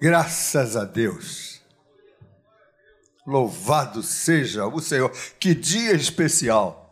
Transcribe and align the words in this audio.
Graças 0.00 0.76
a 0.76 0.84
Deus. 0.84 1.60
Louvado 3.26 4.00
seja 4.02 4.66
o 4.66 4.80
Senhor. 4.80 5.10
Que 5.40 5.54
dia 5.54 5.92
especial. 5.92 6.86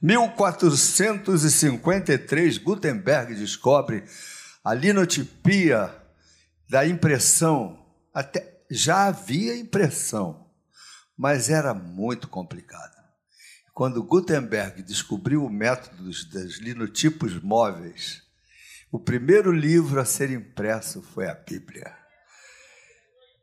1453, 0.00 2.58
Gutenberg 2.58 3.34
descobre 3.34 4.04
a 4.62 4.74
linotipia 4.74 5.92
da 6.68 6.86
impressão. 6.86 7.84
Até 8.14 8.62
já 8.70 9.06
havia 9.06 9.56
impressão, 9.56 10.46
mas 11.16 11.50
era 11.50 11.74
muito 11.74 12.28
complicado. 12.28 13.02
Quando 13.74 14.04
Gutenberg 14.04 14.82
descobriu 14.82 15.44
o 15.44 15.50
método 15.50 16.04
dos 16.04 16.60
linotipos 16.60 17.42
móveis, 17.42 18.22
o 18.90 19.00
primeiro 19.00 19.50
livro 19.50 19.98
a 20.00 20.04
ser 20.04 20.30
impresso 20.30 21.02
foi 21.02 21.28
a 21.28 21.34
Bíblia. 21.34 22.01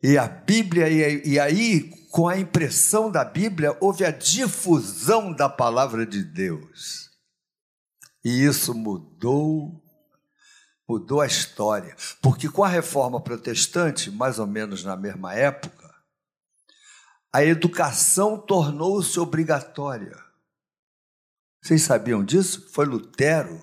E 0.02 0.18
a 0.18 0.28
Bíblia, 0.28 0.88
e 0.90 1.38
aí, 1.40 1.90
com 2.10 2.28
a 2.28 2.38
impressão 2.38 3.12
da 3.12 3.26
Bíblia, 3.26 3.78
houve 3.82 4.06
a 4.06 4.12
difusão 4.12 5.34
da 5.34 5.50
palavra 5.50 6.06
de 6.06 6.24
Deus. 6.24 7.10
E 8.24 8.44
isso 8.44 8.74
mudou, 8.74 9.84
mudou 10.88 11.20
a 11.20 11.28
história. 11.28 11.96
Porque 12.22 12.50
com 12.50 12.64
a 12.64 12.68
reforma 12.70 13.22
protestante, 13.22 14.10
mais 14.10 14.40
ou 14.40 14.48
menos 14.48 14.84
na 14.84 14.96
mesma 14.96 15.34
época, 15.34 15.94
a 17.32 17.44
educação 17.44 18.38
tornou-se 18.38 19.20
obrigatória. 19.20 20.18
Vocês 21.62 21.82
sabiam 21.82 22.24
disso? 22.24 22.72
Foi 22.72 22.86
Lutero 22.86 23.62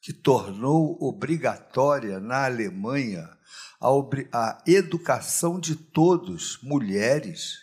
que 0.00 0.12
tornou 0.12 0.96
obrigatória 1.02 2.20
na 2.20 2.44
Alemanha 2.44 3.35
a, 3.80 3.88
a 4.32 4.62
educação 4.66 5.60
de 5.60 5.76
todos, 5.76 6.58
mulheres, 6.62 7.58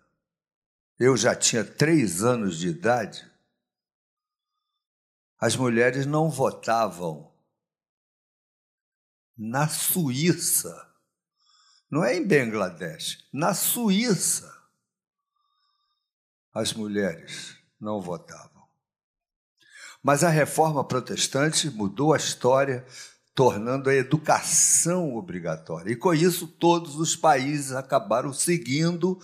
eu 1.00 1.18
já 1.18 1.36
tinha 1.36 1.66
três 1.66 2.24
anos 2.24 2.60
de 2.60 2.70
idade. 2.70 3.30
As 5.40 5.56
mulheres 5.58 6.06
não 6.06 6.30
votavam 6.30 7.33
na 9.38 9.68
Suíça. 9.68 10.88
Não 11.90 12.04
é 12.04 12.16
em 12.16 12.26
Bangladesh, 12.26 13.26
na 13.32 13.54
Suíça. 13.54 14.52
As 16.54 16.74
mulheres 16.74 17.56
não 17.80 18.02
votavam. 18.02 18.64
Mas 20.02 20.24
a 20.24 20.30
reforma 20.30 20.84
protestante 20.84 21.70
mudou 21.70 22.14
a 22.14 22.18
história, 22.18 22.86
tornando 23.34 23.90
a 23.90 23.96
educação 23.96 25.16
obrigatória. 25.16 25.92
E 25.92 25.96
com 25.96 26.14
isso, 26.14 26.46
todos 26.46 26.96
os 26.96 27.16
países 27.16 27.72
acabaram 27.72 28.34
seguindo 28.34 29.20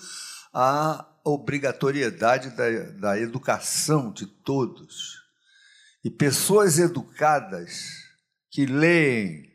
a 0.53 1.05
obrigatoriedade 1.23 2.51
da, 2.51 2.69
da 2.91 3.19
educação 3.19 4.11
de 4.11 4.25
todos. 4.25 5.21
E 6.03 6.09
pessoas 6.09 6.79
educadas 6.79 7.83
que 8.49 8.65
leem, 8.65 9.48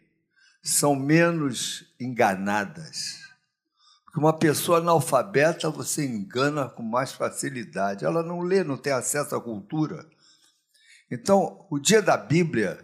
são 0.65 0.97
menos 0.97 1.85
enganadas. 2.01 3.21
Porque 4.05 4.19
uma 4.19 4.33
pessoa 4.33 4.79
analfabeta 4.79 5.69
você 5.69 6.07
engana 6.07 6.71
com 6.71 6.83
mais 6.83 7.13
facilidade. 7.13 8.05
Ela 8.05 8.23
não 8.23 8.41
lê, 8.41 8.65
não 8.65 8.79
tem 8.79 8.93
acesso 8.93 9.37
à 9.37 9.41
cultura. 9.41 10.09
Então, 11.11 11.67
o 11.71 11.79
dia 11.79 12.01
da 12.01 12.17
Bíblia 12.17 12.81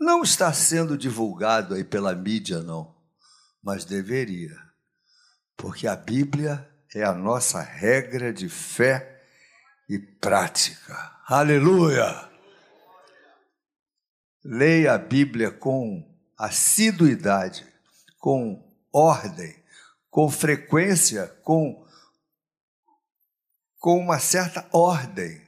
não 0.00 0.22
está 0.22 0.50
sendo 0.52 0.96
divulgado 0.96 1.74
aí 1.74 1.84
pela 1.84 2.14
mídia, 2.14 2.62
não, 2.62 2.96
mas 3.62 3.84
deveria. 3.84 4.56
Porque 5.56 5.86
a 5.86 5.94
Bíblia 5.94 6.68
é 6.94 7.04
a 7.04 7.12
nossa 7.12 7.60
regra 7.60 8.32
de 8.32 8.48
fé 8.48 9.22
e 9.88 9.98
prática. 9.98 11.12
Aleluia! 11.26 12.30
Leia 14.42 14.94
a 14.94 14.98
Bíblia 14.98 15.50
com 15.50 16.13
assiduidade, 16.44 17.66
com 18.18 18.62
ordem, 18.92 19.54
com 20.10 20.30
frequência, 20.30 21.26
com, 21.42 21.84
com 23.78 23.98
uma 23.98 24.18
certa 24.18 24.66
ordem. 24.72 25.42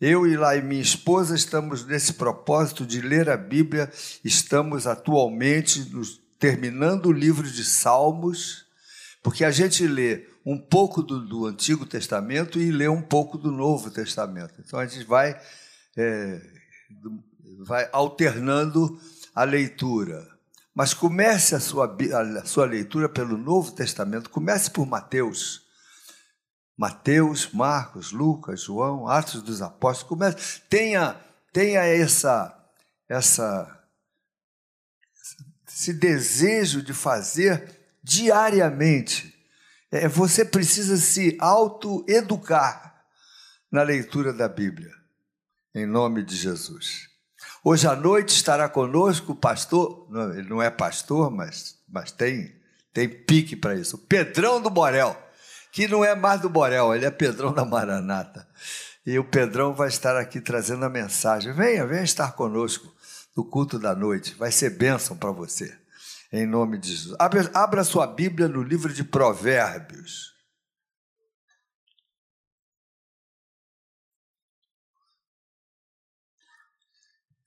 Eu 0.00 0.26
e 0.26 0.36
lá 0.36 0.54
e 0.54 0.62
minha 0.62 0.80
esposa 0.80 1.34
estamos 1.34 1.84
nesse 1.84 2.12
propósito 2.12 2.86
de 2.86 3.00
ler 3.00 3.28
a 3.28 3.36
Bíblia, 3.36 3.92
estamos 4.24 4.86
atualmente 4.86 5.80
nos, 5.90 6.20
terminando 6.38 7.06
o 7.06 7.12
livro 7.12 7.50
de 7.50 7.64
Salmos, 7.64 8.64
porque 9.22 9.44
a 9.44 9.50
gente 9.50 9.86
lê 9.86 10.28
um 10.46 10.56
pouco 10.56 11.02
do, 11.02 11.26
do, 11.26 11.46
Antigo 11.46 11.84
Testamento 11.84 12.60
e 12.60 12.70
lê 12.70 12.88
um 12.88 13.02
pouco 13.02 13.36
do 13.36 13.50
Novo 13.50 13.90
Testamento. 13.90 14.54
Então 14.60 14.78
a 14.78 14.86
gente 14.86 15.04
vai, 15.04 15.38
é, 15.96 16.40
vai 17.66 17.88
alternando 17.92 18.98
a 19.38 19.44
leitura. 19.44 20.28
Mas 20.74 20.92
comece 20.92 21.54
a 21.54 21.60
sua, 21.60 21.96
a 22.40 22.44
sua 22.44 22.66
leitura 22.66 23.08
pelo 23.08 23.38
Novo 23.38 23.70
Testamento, 23.70 24.30
comece 24.30 24.68
por 24.68 24.84
Mateus. 24.84 25.62
Mateus, 26.76 27.48
Marcos, 27.52 28.10
Lucas, 28.10 28.62
João, 28.62 29.06
Atos 29.06 29.40
dos 29.40 29.62
Apóstolos, 29.62 30.08
comece, 30.08 30.60
tenha, 30.68 31.14
tenha 31.52 31.82
essa, 31.82 32.52
essa, 33.08 33.80
esse 35.68 35.92
desejo 35.92 36.82
de 36.82 36.92
fazer 36.92 37.78
diariamente. 38.02 39.32
É, 39.88 40.08
você 40.08 40.44
precisa 40.44 40.96
se 40.96 41.36
autoeducar 41.40 43.04
na 43.70 43.84
leitura 43.84 44.32
da 44.32 44.48
Bíblia, 44.48 44.92
em 45.72 45.86
nome 45.86 46.24
de 46.24 46.34
Jesus. 46.34 47.07
Hoje 47.70 47.86
à 47.86 47.94
noite 47.94 48.30
estará 48.30 48.66
conosco 48.66 49.32
o 49.32 49.34
pastor, 49.34 50.08
ele 50.34 50.48
não 50.48 50.62
é 50.62 50.70
pastor, 50.70 51.30
mas, 51.30 51.76
mas 51.86 52.10
tem, 52.10 52.56
tem 52.94 53.06
pique 53.06 53.54
para 53.54 53.74
isso, 53.74 53.96
o 53.96 53.98
Pedrão 53.98 54.58
do 54.58 54.70
Borel, 54.70 55.14
que 55.70 55.86
não 55.86 56.02
é 56.02 56.14
mais 56.14 56.40
do 56.40 56.48
Borel, 56.48 56.94
ele 56.94 57.04
é 57.04 57.10
Pedrão 57.10 57.52
da 57.52 57.66
Maranata. 57.66 58.48
E 59.04 59.18
o 59.18 59.24
Pedrão 59.24 59.74
vai 59.74 59.88
estar 59.88 60.16
aqui 60.16 60.40
trazendo 60.40 60.82
a 60.86 60.88
mensagem. 60.88 61.52
Venha, 61.52 61.86
venha 61.86 62.02
estar 62.02 62.32
conosco 62.32 62.90
no 63.36 63.44
culto 63.44 63.78
da 63.78 63.94
noite, 63.94 64.34
vai 64.38 64.50
ser 64.50 64.70
bênção 64.70 65.14
para 65.14 65.30
você, 65.30 65.76
em 66.32 66.46
nome 66.46 66.78
de 66.78 66.88
Jesus. 66.88 67.16
Abra, 67.18 67.50
abra 67.52 67.84
sua 67.84 68.06
Bíblia 68.06 68.48
no 68.48 68.62
livro 68.62 68.90
de 68.94 69.04
Provérbios. 69.04 70.37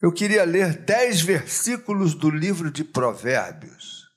Eu 0.02 0.12
queria 0.12 0.44
ler 0.44 0.84
dez 0.84 1.22
versículos 1.22 2.16
do 2.16 2.28
livro 2.28 2.72
de 2.72 2.84
Provérbios, 2.84 4.10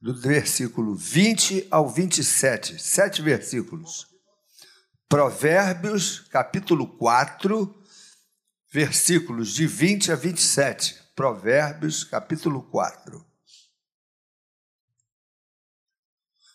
do 0.00 0.14
versículo 0.14 0.94
20 0.94 1.66
ao 1.72 1.88
27, 1.88 2.80
sete 2.80 3.20
versículos. 3.20 4.06
Provérbios, 5.08 6.20
capítulo 6.20 6.86
4, 6.86 7.82
versículos 8.70 9.52
de 9.52 9.66
20 9.66 10.12
a 10.12 10.14
27. 10.14 10.96
Provérbios, 11.16 12.04
capítulo 12.04 12.62
4. 12.70 13.26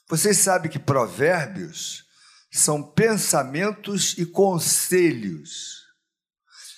Vocês 0.08 0.38
sabem 0.38 0.72
que 0.72 0.80
provérbios 0.80 2.06
são 2.50 2.82
pensamentos 2.82 4.18
e 4.18 4.26
conselhos 4.26 5.77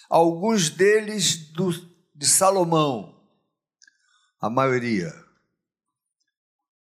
alguns 0.10 0.70
deles 0.70 1.52
do, 1.52 1.72
de 2.16 2.28
Salomão, 2.28 3.16
a 4.42 4.50
maioria. 4.50 5.14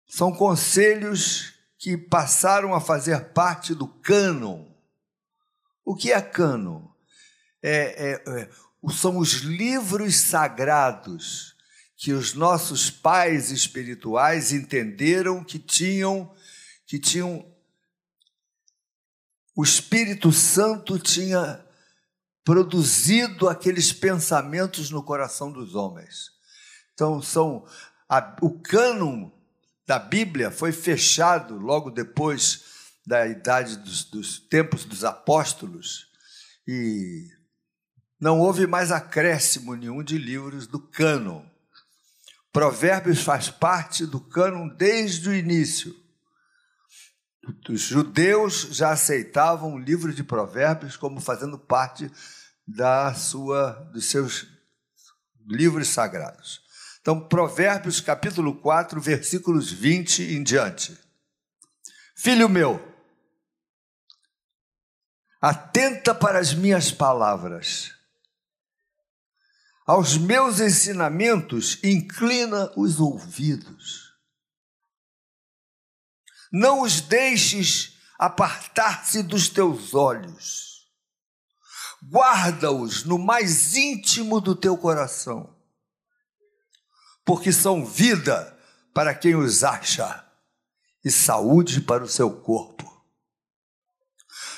São 0.07 0.31
conselhos 0.31 1.53
que 1.77 1.97
passaram 1.97 2.73
a 2.73 2.79
fazer 2.79 3.33
parte 3.33 3.73
do 3.73 3.87
cânon. 3.87 4.65
O 5.83 5.95
que 5.95 6.11
é 6.11 6.21
cânon? 6.21 6.87
É, 7.61 8.11
é, 8.11 8.41
é, 8.41 8.49
são 8.91 9.17
os 9.17 9.33
livros 9.41 10.15
sagrados 10.15 11.55
que 11.97 12.13
os 12.13 12.33
nossos 12.33 12.91
pais 12.91 13.51
espirituais 13.51 14.51
entenderam 14.51 15.43
que 15.43 15.57
tinham 15.57 16.31
que 16.85 16.99
tinham 16.99 17.51
o 19.55 19.63
Espírito 19.63 20.31
Santo 20.31 20.99
tinha 20.99 21.64
produzido 22.45 23.49
aqueles 23.49 23.91
pensamentos 23.91 24.91
no 24.91 25.03
coração 25.03 25.51
dos 25.51 25.73
homens. 25.73 26.29
Então, 26.93 27.21
são 27.21 27.65
a, 28.07 28.37
o 28.39 28.51
cânon 28.59 29.31
da 29.85 29.97
Bíblia 29.97 30.51
foi 30.51 30.71
fechado 30.71 31.57
logo 31.57 31.89
depois 31.89 32.63
da 33.05 33.27
idade 33.27 33.77
dos, 33.77 34.03
dos 34.05 34.39
tempos 34.39 34.85
dos 34.85 35.03
apóstolos 35.03 36.07
e 36.67 37.27
não 38.19 38.39
houve 38.39 38.65
mais 38.65 38.91
acréscimo 38.91 39.75
nenhum 39.75 40.03
de 40.03 40.17
livros 40.17 40.67
do 40.67 40.79
cânon. 40.79 41.43
Provérbios 42.53 43.21
faz 43.21 43.49
parte 43.49 44.05
do 44.05 44.19
cânon 44.19 44.67
desde 44.67 45.29
o 45.29 45.35
início. 45.35 45.95
Os 47.69 47.81
judeus 47.81 48.67
já 48.71 48.91
aceitavam 48.91 49.75
o 49.75 49.79
livro 49.79 50.13
de 50.13 50.23
Provérbios 50.23 50.97
como 50.97 51.19
fazendo 51.19 51.57
parte 51.57 52.11
da 52.67 53.13
sua 53.13 53.71
dos 53.93 54.05
seus 54.05 54.47
livros 55.47 55.87
sagrados. 55.89 56.61
Então, 57.01 57.19
Provérbios 57.19 58.01
capítulo 58.01 58.55
4, 58.55 58.99
versículos 58.99 59.71
20 59.71 60.23
em 60.23 60.41
diante. 60.41 60.97
Filho 62.15 62.49
meu, 62.49 62.81
atenta 65.39 66.15
para 66.15 66.39
as 66.39 66.53
minhas 66.53 66.91
palavras. 66.91 67.93
Aos 69.85 70.17
meus 70.17 70.59
ensinamentos, 70.59 71.77
inclina 71.83 72.71
os 72.75 72.99
ouvidos. 72.99 74.04
Não 76.55 76.81
os 76.81 77.01
deixes 77.01 77.97
apartar-se 78.17 79.21
dos 79.21 79.49
teus 79.49 79.93
olhos. 79.93 80.87
Guarda-os 82.01 83.03
no 83.03 83.19
mais 83.19 83.75
íntimo 83.75 84.39
do 84.39 84.55
teu 84.55 84.77
coração 84.77 85.55
porque 87.25 87.51
são 87.51 87.83
vida 87.83 88.57
para 88.93 89.13
quem 89.15 89.35
os 89.35 89.63
acha 89.63 90.23
e 91.03 91.09
saúde 91.09 91.81
para 91.81 92.03
o 92.03 92.07
seu 92.07 92.31
corpo. 92.41 92.85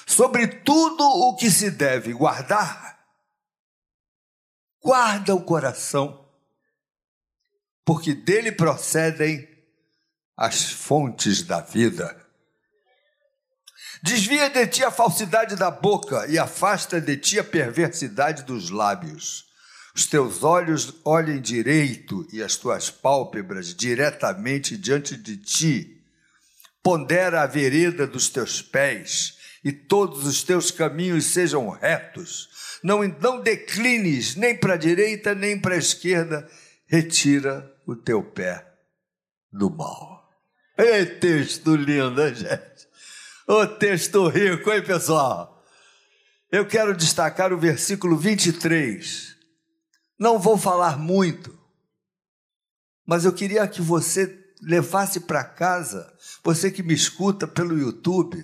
Sobre 0.05 0.47
tudo 0.47 1.03
o 1.03 1.35
que 1.35 1.49
se 1.49 1.71
deve 1.71 2.13
guardar, 2.13 2.99
guarda 4.81 5.33
o 5.33 5.43
coração, 5.43 6.29
porque 7.85 8.13
dele 8.13 8.51
procedem 8.51 9.56
as 10.37 10.71
fontes 10.71 11.41
da 11.41 11.59
vida. 11.59 12.15
Desvia 14.03 14.49
de 14.49 14.67
ti 14.67 14.83
a 14.83 14.91
falsidade 14.91 15.55
da 15.55 15.71
boca 15.71 16.27
e 16.27 16.37
afasta 16.37 17.01
de 17.01 17.17
ti 17.17 17.39
a 17.39 17.43
perversidade 17.43 18.43
dos 18.43 18.69
lábios 18.69 19.47
os 19.97 20.05
teus 20.05 20.43
olhos 20.43 20.93
olhem 21.03 21.41
direito 21.41 22.23
e 22.31 22.43
as 22.43 22.55
tuas 22.55 22.87
pálpebras 22.91 23.73
diretamente 23.73 24.77
diante 24.77 25.17
de 25.17 25.37
ti. 25.37 26.03
Pondera 26.83 27.41
a 27.41 27.47
vereda 27.47 28.05
dos 28.05 28.29
teus 28.29 28.61
pés 28.61 29.39
e 29.63 29.71
todos 29.71 30.27
os 30.27 30.43
teus 30.43 30.69
caminhos 30.69 31.25
sejam 31.25 31.67
retos. 31.69 32.47
Não, 32.83 33.01
não 33.19 33.41
declines 33.41 34.35
nem 34.35 34.55
para 34.55 34.75
a 34.75 34.77
direita 34.77 35.33
nem 35.33 35.59
para 35.59 35.73
a 35.73 35.79
esquerda. 35.79 36.47
Retira 36.85 37.67
o 37.87 37.95
teu 37.95 38.21
pé 38.21 38.63
do 39.51 39.67
mal. 39.67 40.16
Ei, 40.77 41.05
texto 41.05 41.75
lindo, 41.75 42.21
hein, 42.21 42.35
gente? 42.35 42.87
Ô 43.47 43.65
texto 43.65 44.27
rico, 44.27 44.71
hein, 44.71 44.83
pessoal? 44.83 45.63
Eu 46.51 46.65
quero 46.65 46.95
destacar 46.95 47.51
o 47.51 47.57
versículo 47.57 48.15
23 48.15 49.37
não 50.17 50.39
vou 50.39 50.57
falar 50.57 50.97
muito, 50.97 51.57
mas 53.05 53.23
eu 53.23 53.31
queria 53.31 53.67
que 53.67 53.81
você 53.81 54.45
levasse 54.61 55.19
para 55.19 55.43
casa, 55.43 56.11
você 56.43 56.71
que 56.71 56.81
me 56.81 56.93
escuta 56.93 57.47
pelo 57.47 57.77
YouTube, 57.77 58.43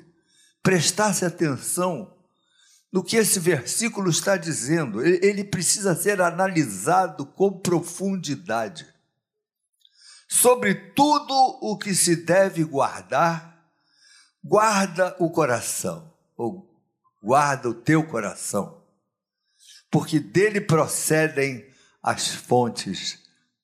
prestasse 0.62 1.26
atenção 1.26 2.16
no 2.92 3.04
que 3.04 3.18
esse 3.18 3.40
versículo 3.40 4.12
está 4.12 4.38
dizendo. 4.38 5.04
Ele 5.04 5.44
precisa 5.44 5.96
ser 5.96 6.22
analisado 6.22 7.26
com 7.26 7.60
profundidade. 7.60 8.93
Sobre 10.42 10.74
tudo 10.74 11.34
o 11.62 11.78
que 11.78 11.94
se 11.94 12.16
deve 12.16 12.64
guardar, 12.64 13.68
guarda 14.44 15.16
o 15.20 15.30
coração, 15.30 16.12
ou 16.36 16.68
guarda 17.22 17.70
o 17.70 17.74
teu 17.74 18.04
coração 18.04 18.84
porque 19.94 20.20
dele 20.20 20.60
procedem 20.60 21.64
as 22.02 22.28
fontes 22.30 23.20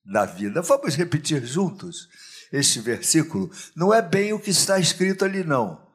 da 0.05 0.25
vida. 0.25 0.61
Vamos 0.61 0.95
repetir 0.95 1.43
juntos 1.43 2.07
este 2.53 2.79
versículo? 2.79 3.49
Não 3.75 3.91
é 3.91 3.99
bem 3.99 4.31
o 4.31 4.39
que 4.39 4.51
está 4.51 4.79
escrito 4.79 5.25
ali, 5.25 5.43
não. 5.43 5.88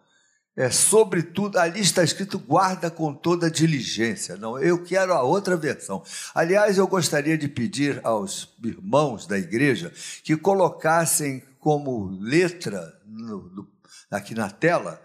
É 0.57 0.71
sobretudo, 0.71 1.59
ali 1.59 1.81
está 1.81 2.05
escrito 2.05 2.39
guarda 2.39 2.89
com 2.89 3.13
toda 3.13 3.51
diligência. 3.51 4.37
Não, 4.37 4.57
eu 4.59 4.85
quero 4.85 5.13
a 5.13 5.23
outra 5.23 5.57
versão. 5.57 6.03
Aliás, 6.33 6.79
eu 6.79 6.87
gostaria 6.87 7.37
de 7.37 7.49
pedir 7.49 8.01
aos 8.05 8.55
irmãos 8.63 9.27
da 9.27 9.37
igreja 9.37 9.93
que 10.23 10.37
colocassem 10.37 11.43
como 11.59 12.07
letra 12.21 12.95
no, 13.05 13.49
no, 13.51 13.69
aqui 14.11 14.35
na 14.35 14.49
tela 14.49 15.01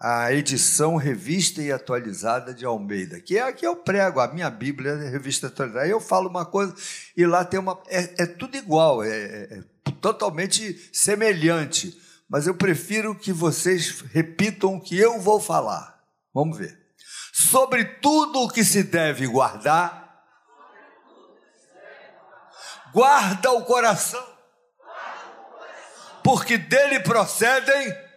a 0.00 0.32
edição 0.32 0.96
revista 0.96 1.60
e 1.60 1.72
atualizada 1.72 2.54
de 2.54 2.64
Almeida, 2.64 3.20
que 3.20 3.36
é 3.36 3.42
a 3.42 3.52
que 3.52 3.66
eu 3.66 3.74
prego, 3.74 4.20
a 4.20 4.32
minha 4.32 4.48
Bíblia 4.48 4.92
é 4.92 5.08
revista 5.08 5.48
atualizada. 5.48 5.84
Aí 5.84 5.90
eu 5.90 6.00
falo 6.00 6.28
uma 6.28 6.44
coisa 6.44 6.74
e 7.16 7.26
lá 7.26 7.44
tem 7.44 7.58
uma. 7.58 7.80
É, 7.88 8.22
é 8.22 8.26
tudo 8.26 8.56
igual, 8.56 9.02
é, 9.02 9.08
é, 9.08 9.58
é 9.58 9.64
totalmente 10.00 10.88
semelhante, 10.92 11.98
mas 12.28 12.46
eu 12.46 12.54
prefiro 12.54 13.18
que 13.18 13.32
vocês 13.32 14.02
repitam 14.02 14.76
o 14.76 14.80
que 14.80 14.98
eu 14.98 15.18
vou 15.18 15.40
falar. 15.40 16.04
Vamos 16.32 16.58
ver. 16.58 16.78
Sobre 17.32 17.84
tudo 17.84 18.40
o 18.40 18.50
que 18.50 18.62
se 18.62 18.82
deve 18.82 19.26
guardar, 19.26 20.24
guarda 22.92 23.52
o 23.52 23.64
coração, 23.64 24.26
porque 26.22 26.58
dele 26.58 27.00
procedem 27.00 28.08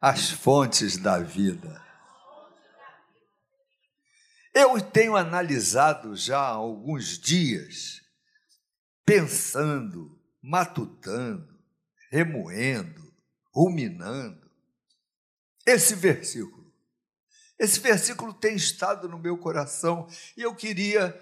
as 0.00 0.30
fontes 0.30 0.96
da 0.96 1.18
vida. 1.18 1.80
Eu 4.52 4.80
tenho 4.80 5.14
analisado 5.14 6.16
já 6.16 6.40
há 6.40 6.48
alguns 6.48 7.18
dias, 7.18 8.00
pensando, 9.04 10.20
matutando, 10.42 11.49
remoendo, 12.10 13.14
ruminando, 13.54 14.50
esse 15.64 15.94
versículo. 15.94 16.70
Esse 17.58 17.78
versículo 17.78 18.34
tem 18.34 18.56
estado 18.56 19.08
no 19.08 19.18
meu 19.18 19.38
coração 19.38 20.08
e 20.36 20.42
eu 20.42 20.54
queria 20.54 21.14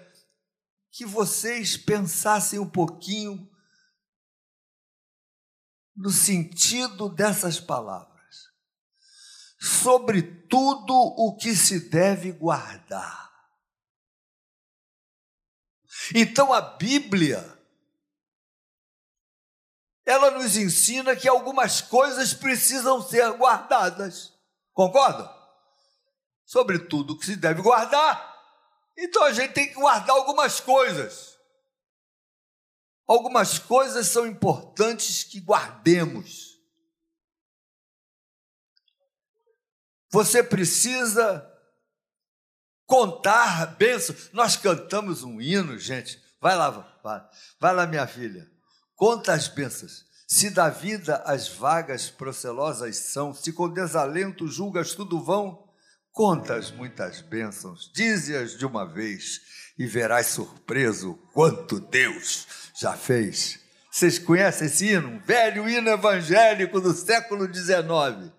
que 0.91 1.05
vocês 1.05 1.77
pensassem 1.77 2.57
um 2.57 2.69
pouquinho 2.69 3.49
no 5.95 6.09
sentido 6.09 7.09
dessas 7.09 7.59
palavras 7.59 8.09
sobre 9.59 10.21
tudo 10.21 10.93
o 10.93 11.35
que 11.35 11.53
se 11.53 11.89
deve 11.89 12.31
guardar. 12.31 13.29
Então 16.15 16.53
a 16.53 16.61
Bíblia 16.61 17.58
ela 20.09 20.31
nos 20.31 20.57
ensina 20.57 21.15
que 21.15 21.27
algumas 21.27 21.81
coisas 21.81 22.33
precisam 22.33 22.99
ser 22.99 23.31
guardadas. 23.33 24.33
Concorda? 24.73 25.31
Sobre 26.43 26.79
tudo 26.79 27.15
que 27.15 27.27
se 27.27 27.35
deve 27.35 27.61
guardar. 27.61 28.35
Então 28.97 29.23
a 29.23 29.31
gente 29.31 29.53
tem 29.53 29.67
que 29.67 29.75
guardar 29.75 30.15
algumas 30.15 30.59
coisas. 30.59 31.37
Algumas 33.05 33.59
coisas 33.59 34.07
são 34.07 34.25
importantes 34.25 35.23
que 35.23 35.39
guardemos. 35.39 36.57
Você 40.11 40.41
precisa 40.41 41.47
contar 42.87 43.77
bênçãos. 43.77 44.31
Nós 44.33 44.55
cantamos 44.55 45.21
um 45.21 45.39
hino, 45.39 45.77
gente. 45.77 46.19
Vai 46.41 46.55
lá, 46.55 46.71
vai, 47.03 47.29
vai 47.59 47.75
lá, 47.75 47.85
minha 47.85 48.07
filha. 48.07 48.49
Conta 48.99 49.31
as 49.31 49.47
bênçãos. 49.47 50.05
Se 50.27 50.49
da 50.49 50.69
vida 50.69 51.23
as 51.25 51.47
vagas 51.47 52.09
procelosas 52.09 52.97
são, 52.97 53.33
se 53.33 53.53
com 53.53 53.69
desalento 53.69 54.45
julgas 54.45 54.93
tudo 54.93 55.23
vão, 55.23 55.63
contas 56.11 56.69
muitas 56.69 57.21
bênçãos, 57.21 57.89
dize-as 57.95 58.57
de 58.57 58.65
uma 58.65 58.85
vez 58.85 59.39
e 59.79 59.87
verás 59.87 60.27
surpreso 60.27 61.13
quanto 61.33 61.79
Deus 61.79 62.45
já 62.77 62.91
fez. 62.91 63.61
Vocês 63.89 64.19
conhecem 64.19 64.67
esse 64.67 64.87
hino? 64.87 65.07
Um 65.07 65.19
velho 65.19 65.69
hino 65.69 65.89
evangélico 65.89 66.81
do 66.81 66.93
século 66.93 67.47
XIX. 67.51 68.33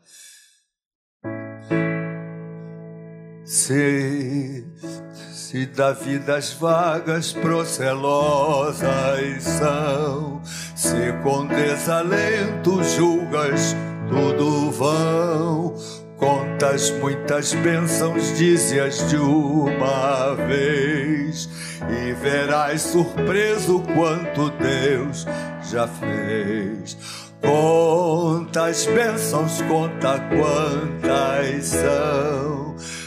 Se, 3.46 4.66
se 5.50 5.66
da 5.66 5.92
vida 5.92 6.36
as 6.36 6.52
vagas 6.52 7.32
procelosas 7.32 8.86
são, 9.42 10.40
Se 10.76 11.12
com 11.24 11.44
desalento 11.44 12.80
julgas 12.84 13.74
tudo 14.08 14.70
vão, 14.70 15.74
contas 16.16 16.92
muitas 17.00 17.52
bênçãos, 17.52 18.38
dize-as 18.38 19.10
de 19.10 19.16
uma 19.16 20.36
vez, 20.36 21.48
e 21.98 22.12
verás 22.12 22.82
surpreso 22.82 23.82
quanto 23.96 24.50
Deus 24.50 25.26
já 25.68 25.88
fez. 25.88 26.96
Contas 27.42 28.86
bênçãos, 28.86 29.60
conta 29.62 30.20
quantas 30.30 31.64
são 31.64 32.59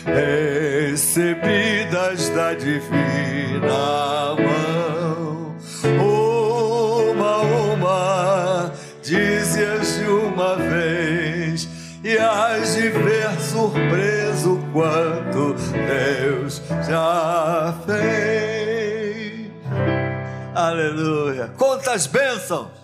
recebidas 0.05 1.49
da 2.29 2.53
divina 2.53 4.35
mão. 4.35 5.55
Uma, 5.99 7.37
uma, 7.41 8.71
dize-as 9.01 9.95
de 9.99 10.05
uma 10.05 10.55
vez, 10.55 11.67
e 12.03 12.17
hás 12.17 12.75
de 12.75 12.89
ver 12.89 13.39
surpreso 13.39 14.59
quanto 14.71 15.55
Deus 15.71 16.61
já 16.87 17.73
fez. 17.85 19.51
Aleluia. 20.55 21.53
Quantas 21.57 22.07
bênçãos! 22.07 22.83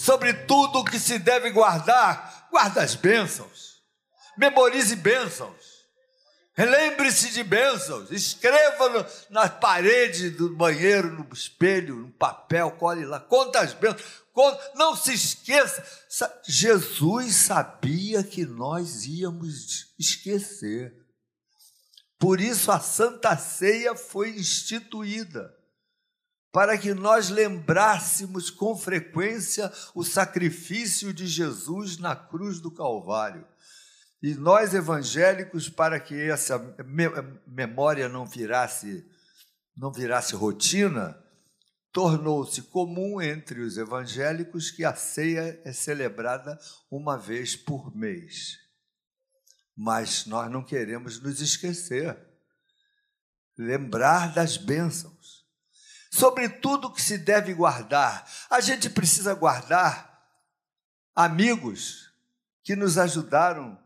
sobre 0.00 0.32
tudo 0.32 0.82
que 0.82 0.98
se 0.98 1.18
deve 1.18 1.50
guardar, 1.50 2.48
guarda 2.50 2.82
as 2.82 2.94
bênçãos, 2.94 3.82
memorize 4.36 4.96
bênçãos, 4.96 5.69
lembre-se 6.64 7.30
de 7.30 7.42
bênçãos, 7.42 8.10
escreva 8.10 9.08
na 9.28 9.48
parede 9.48 10.30
do 10.30 10.54
banheiro, 10.54 11.12
no 11.12 11.28
espelho, 11.32 11.96
no 11.96 12.10
papel, 12.12 12.72
colhe 12.72 13.04
lá, 13.04 13.20
conta 13.20 13.60
as 13.60 13.72
bênçãos, 13.72 14.02
conta, 14.32 14.72
não 14.74 14.96
se 14.96 15.12
esqueça. 15.12 15.84
Jesus 16.46 17.36
sabia 17.36 18.22
que 18.24 18.44
nós 18.44 19.06
íamos 19.06 19.94
esquecer. 19.98 20.94
Por 22.18 22.40
isso 22.40 22.70
a 22.70 22.80
Santa 22.80 23.36
Ceia 23.36 23.94
foi 23.94 24.30
instituída 24.30 25.54
para 26.52 26.76
que 26.76 26.92
nós 26.92 27.30
lembrássemos 27.30 28.50
com 28.50 28.76
frequência 28.76 29.72
o 29.94 30.04
sacrifício 30.04 31.12
de 31.14 31.26
Jesus 31.26 31.96
na 31.96 32.16
cruz 32.16 32.60
do 32.60 32.70
Calvário. 32.70 33.46
E 34.22 34.34
nós 34.34 34.74
evangélicos, 34.74 35.68
para 35.68 35.98
que 35.98 36.14
essa 36.30 36.58
memória 37.46 38.08
não 38.08 38.26
virasse 38.26 39.08
não 39.80 39.90
virasse 39.90 40.34
rotina, 40.34 41.18
tornou-se 41.90 42.60
comum 42.62 43.20
entre 43.20 43.60
os 43.60 43.78
evangélicos 43.78 44.70
que 44.70 44.84
a 44.84 44.94
ceia 44.94 45.58
é 45.64 45.72
celebrada 45.72 46.58
uma 46.90 47.16
vez 47.16 47.56
por 47.56 47.96
mês. 47.96 48.58
Mas 49.74 50.26
nós 50.26 50.50
não 50.50 50.62
queremos 50.62 51.18
nos 51.22 51.40
esquecer, 51.40 52.14
lembrar 53.56 54.34
das 54.34 54.58
bênçãos 54.58 55.46
sobre 56.12 56.48
tudo 56.48 56.92
que 56.92 57.00
se 57.00 57.16
deve 57.16 57.54
guardar. 57.54 58.30
A 58.50 58.60
gente 58.60 58.90
precisa 58.90 59.32
guardar 59.32 60.22
amigos 61.14 62.12
que 62.62 62.76
nos 62.76 62.98
ajudaram 62.98 63.79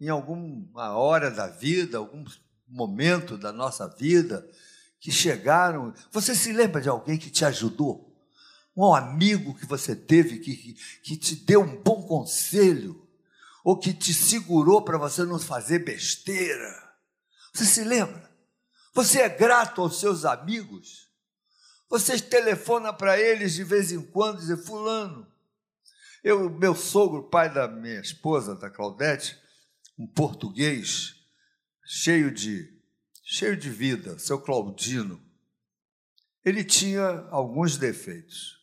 em 0.00 0.08
alguma 0.08 0.96
hora 0.96 1.30
da 1.30 1.48
vida, 1.48 1.98
algum 1.98 2.24
momento 2.66 3.36
da 3.36 3.52
nossa 3.52 3.88
vida, 3.88 4.48
que 5.00 5.10
chegaram. 5.10 5.92
Você 6.12 6.34
se 6.34 6.52
lembra 6.52 6.80
de 6.80 6.88
alguém 6.88 7.18
que 7.18 7.30
te 7.30 7.44
ajudou? 7.44 8.06
Um 8.76 8.94
amigo 8.94 9.54
que 9.54 9.66
você 9.66 9.96
teve 9.96 10.38
que, 10.38 10.56
que, 10.56 10.74
que 11.02 11.16
te 11.16 11.34
deu 11.34 11.62
um 11.62 11.82
bom 11.82 12.02
conselho? 12.02 13.06
Ou 13.64 13.76
que 13.76 13.92
te 13.92 14.14
segurou 14.14 14.82
para 14.82 14.96
você 14.96 15.24
não 15.24 15.38
fazer 15.38 15.80
besteira? 15.80 16.88
Você 17.52 17.64
se 17.64 17.84
lembra? 17.84 18.30
Você 18.94 19.20
é 19.20 19.28
grato 19.28 19.82
aos 19.82 19.98
seus 19.98 20.24
amigos? 20.24 21.08
Vocês 21.88 22.20
telefonam 22.20 22.94
para 22.94 23.18
eles 23.18 23.54
de 23.54 23.64
vez 23.64 23.90
em 23.92 24.00
quando, 24.00 24.38
dizer, 24.38 24.58
fulano. 24.58 25.26
Eu, 26.22 26.50
meu 26.50 26.74
sogro, 26.74 27.24
pai 27.24 27.52
da 27.52 27.66
minha 27.66 28.00
esposa, 28.00 28.54
da 28.54 28.68
Claudete, 28.68 29.38
um 29.98 30.06
português 30.06 31.16
cheio 31.84 32.32
de 32.32 32.78
cheio 33.24 33.56
de 33.56 33.68
vida, 33.68 34.18
seu 34.18 34.40
Claudino. 34.40 35.22
Ele 36.42 36.64
tinha 36.64 37.28
alguns 37.30 37.76
defeitos, 37.76 38.56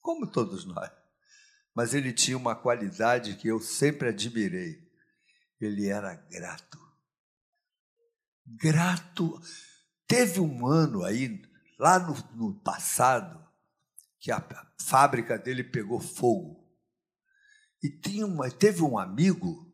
como 0.00 0.26
todos 0.26 0.64
nós. 0.64 0.90
Mas 1.74 1.92
ele 1.92 2.12
tinha 2.12 2.36
uma 2.36 2.54
qualidade 2.54 3.36
que 3.36 3.48
eu 3.48 3.60
sempre 3.60 4.08
admirei. 4.08 4.90
Ele 5.60 5.88
era 5.88 6.14
grato. 6.14 6.78
Grato. 8.46 9.40
Teve 10.06 10.40
um 10.40 10.66
ano 10.66 11.02
aí 11.04 11.42
lá 11.78 11.98
no, 11.98 12.14
no 12.34 12.60
passado, 12.60 13.46
que 14.18 14.30
a 14.30 14.42
fábrica 14.80 15.38
dele 15.38 15.64
pegou 15.64 16.00
fogo. 16.00 16.62
E 17.82 17.90
tinha 17.90 18.26
uma, 18.26 18.50
teve 18.50 18.82
um 18.82 18.98
amigo 18.98 19.71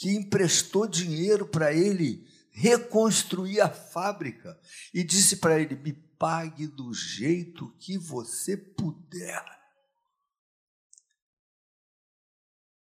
que 0.00 0.16
emprestou 0.16 0.86
dinheiro 0.86 1.46
para 1.46 1.74
ele 1.74 2.26
reconstruir 2.50 3.60
a 3.60 3.68
fábrica 3.68 4.58
e 4.94 5.04
disse 5.04 5.36
para 5.36 5.60
ele: 5.60 5.76
me 5.76 5.92
pague 5.92 6.66
do 6.66 6.94
jeito 6.94 7.70
que 7.78 7.98
você 7.98 8.56
puder. 8.56 9.44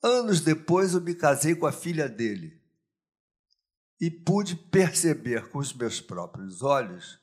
Anos 0.03 0.43
depois 0.43 0.93
eu 0.93 1.01
me 1.01 1.15
casei 1.15 1.55
com 1.55 1.67
a 1.67 1.73
filha 1.73 2.07
dele 2.07 2.61
e 3.99 4.11
pude 4.11 4.55
perceber 4.55 5.49
com 5.49 5.59
os 5.59 5.73
meus 5.73 6.03
próprios 6.03 6.61
olhos 6.61 7.19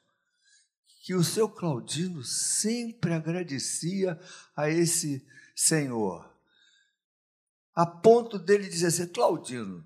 que 1.03 1.13
o 1.13 1.23
seu 1.23 1.47
Claudino 1.47 2.23
sempre 2.23 3.13
agradecia 3.13 4.19
a 4.55 4.71
esse 4.71 5.23
senhor, 5.55 6.35
a 7.77 7.85
ponto 7.85 8.39
dele 8.39 8.67
dizer 8.67 8.87
assim: 8.87 9.05
Claudino, 9.05 9.85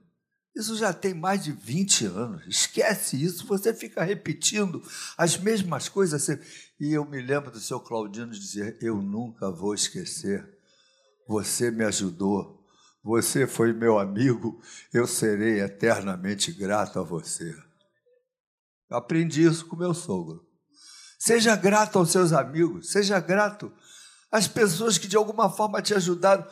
isso 0.55 0.77
já 0.77 0.93
tem 0.93 1.13
mais 1.13 1.43
de 1.43 1.51
20 1.51 2.05
anos, 2.05 2.47
esquece 2.47 3.21
isso, 3.21 3.45
você 3.45 3.73
fica 3.73 4.01
repetindo 4.01 4.81
as 5.17 5.37
mesmas 5.37 5.89
coisas. 5.89 6.25
E 6.79 6.93
eu 6.93 7.03
me 7.03 7.21
lembro 7.21 7.51
do 7.51 7.59
seu 7.59 7.81
Claudino 7.81 8.31
dizer: 8.31 8.77
Eu 8.81 9.01
nunca 9.01 9.51
vou 9.51 9.73
esquecer, 9.73 10.57
você 11.27 11.69
me 11.69 11.83
ajudou, 11.83 12.65
você 13.03 13.45
foi 13.45 13.73
meu 13.73 13.99
amigo, 13.99 14.61
eu 14.93 15.05
serei 15.05 15.59
eternamente 15.59 16.49
grato 16.53 16.97
a 16.97 17.03
você. 17.03 17.53
Aprendi 18.89 19.43
isso 19.43 19.65
com 19.65 19.75
meu 19.75 19.93
sogro. 19.93 20.47
Seja 21.19 21.57
grato 21.57 21.99
aos 21.99 22.09
seus 22.09 22.31
amigos, 22.31 22.89
seja 22.89 23.19
grato 23.19 23.69
às 24.31 24.47
pessoas 24.47 24.97
que 24.97 25.09
de 25.09 25.17
alguma 25.17 25.49
forma 25.49 25.81
te 25.81 25.93
ajudaram, 25.93 26.47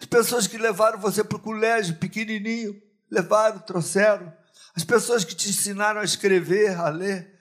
as 0.00 0.06
pessoas 0.06 0.46
que 0.46 0.58
levaram 0.58 0.98
você 0.98 1.22
para 1.22 1.36
o 1.36 1.40
colégio 1.40 1.96
pequenininho, 1.96 2.80
levaram, 3.10 3.58
trouxeram, 3.60 4.32
as 4.76 4.84
pessoas 4.84 5.24
que 5.24 5.34
te 5.34 5.50
ensinaram 5.50 6.00
a 6.00 6.04
escrever, 6.04 6.76
a 6.78 6.88
ler, 6.88 7.32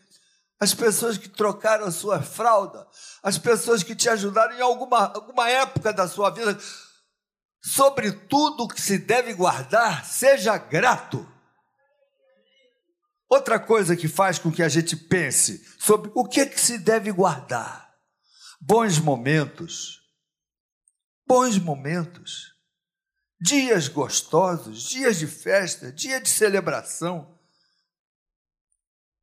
as 0.60 0.74
pessoas 0.74 1.18
que 1.18 1.28
trocaram 1.28 1.86
a 1.86 1.92
sua 1.92 2.22
fralda, 2.22 2.88
as 3.22 3.38
pessoas 3.38 3.84
que 3.84 3.96
te 3.96 4.08
ajudaram 4.08 4.56
em 4.56 4.62
alguma, 4.62 5.08
alguma 5.14 5.50
época 5.50 5.92
da 5.92 6.08
sua 6.08 6.30
vida. 6.30 6.58
Sobre 7.62 8.12
tudo 8.12 8.68
que 8.68 8.82
se 8.82 8.98
deve 8.98 9.34
guardar, 9.34 10.06
seja 10.06 10.58
grato. 10.58 11.28
Outra 13.30 13.60
coisa 13.60 13.96
que 13.96 14.08
faz 14.08 14.38
com 14.38 14.52
que 14.52 14.62
a 14.62 14.70
gente 14.70 14.96
pense 14.96 15.66
sobre 15.80 16.12
o 16.14 16.26
que, 16.26 16.42
é 16.42 16.46
que 16.46 16.60
se 16.60 16.78
deve 16.78 17.12
guardar. 17.12 17.92
Bons 18.62 19.00
momentos. 19.00 20.03
Bons 21.26 21.58
momentos. 21.58 22.54
Dias 23.40 23.88
gostosos, 23.88 24.84
dias 24.84 25.18
de 25.18 25.28
festa, 25.28 25.92
dia 25.92 26.22
de 26.22 26.30
celebração. 26.30 27.34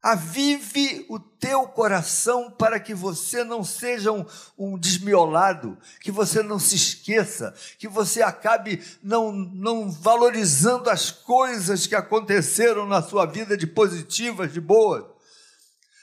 Avive 0.02 1.04
o 1.11 1.19
teu 1.19 1.66
coração 1.69 2.50
para 2.50 2.80
que 2.80 2.95
você 2.95 3.45
não 3.45 3.62
seja 3.62 4.11
um, 4.11 4.25
um, 4.59 4.78
desmiolado, 4.78 5.76
que 6.00 6.11
você 6.11 6.42
não 6.42 6.59
se 6.59 6.75
esqueça, 6.75 7.54
que 7.78 7.87
você 7.87 8.23
acabe 8.23 8.83
não, 9.02 9.30
não 9.30 9.90
valorizando 9.90 10.88
as 10.88 11.11
coisas 11.11 11.87
que 11.87 11.95
aconteceram 11.95 12.87
na 12.87 13.02
sua 13.02 13.26
vida 13.26 13.59
de 13.59 13.66
positivas, 13.66 14.52
de 14.52 14.61
boas. 14.61 15.04